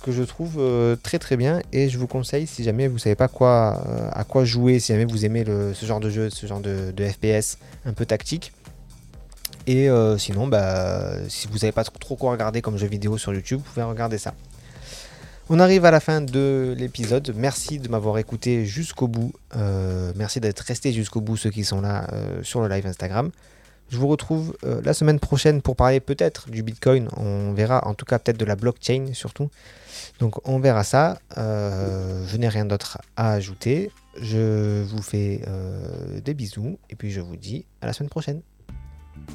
[0.02, 3.16] que je trouve euh, très très bien et je vous conseille si jamais vous savez
[3.16, 6.46] pas quoi, euh, à quoi jouer, si jamais vous aimez ce genre de jeu, ce
[6.48, 8.52] genre de, FPS un peu tactique.
[9.68, 13.34] Et euh, sinon, bah, si vous savez pas trop quoi regarder comme jeu vidéo sur
[13.34, 14.34] YouTube, vous pouvez regarder ça.
[15.50, 17.34] On arrive à la fin de l'épisode.
[17.36, 19.34] Merci de m'avoir écouté jusqu'au bout.
[20.16, 22.08] merci d'être resté jusqu'au bout ceux qui sont là
[22.42, 23.32] sur le live Instagram.
[23.92, 27.10] Je vous retrouve la semaine prochaine pour parler peut-être du Bitcoin.
[27.18, 29.50] On verra en tout cas peut-être de la blockchain surtout.
[30.20, 31.20] Donc on verra ça.
[31.38, 33.92] Euh, je n'ai rien d'autre à ajouter.
[34.20, 38.42] Je vous fais euh, des bisous et puis je vous dis à la semaine prochaine.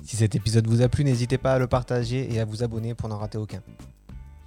[0.04, 2.94] Si cet épisode vous a plu, n'hésitez pas à le partager et à vous abonner
[2.94, 3.62] pour n'en rater aucun.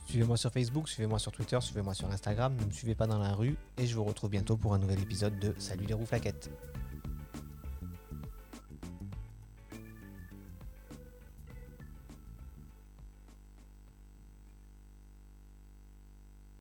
[0.08, 3.34] Suivez-moi sur Facebook, suivez-moi sur Twitter, suivez-moi sur Instagram, ne me suivez pas dans la
[3.34, 6.50] rue et je vous retrouve bientôt pour un nouvel épisode de Salut les roues flaquettes.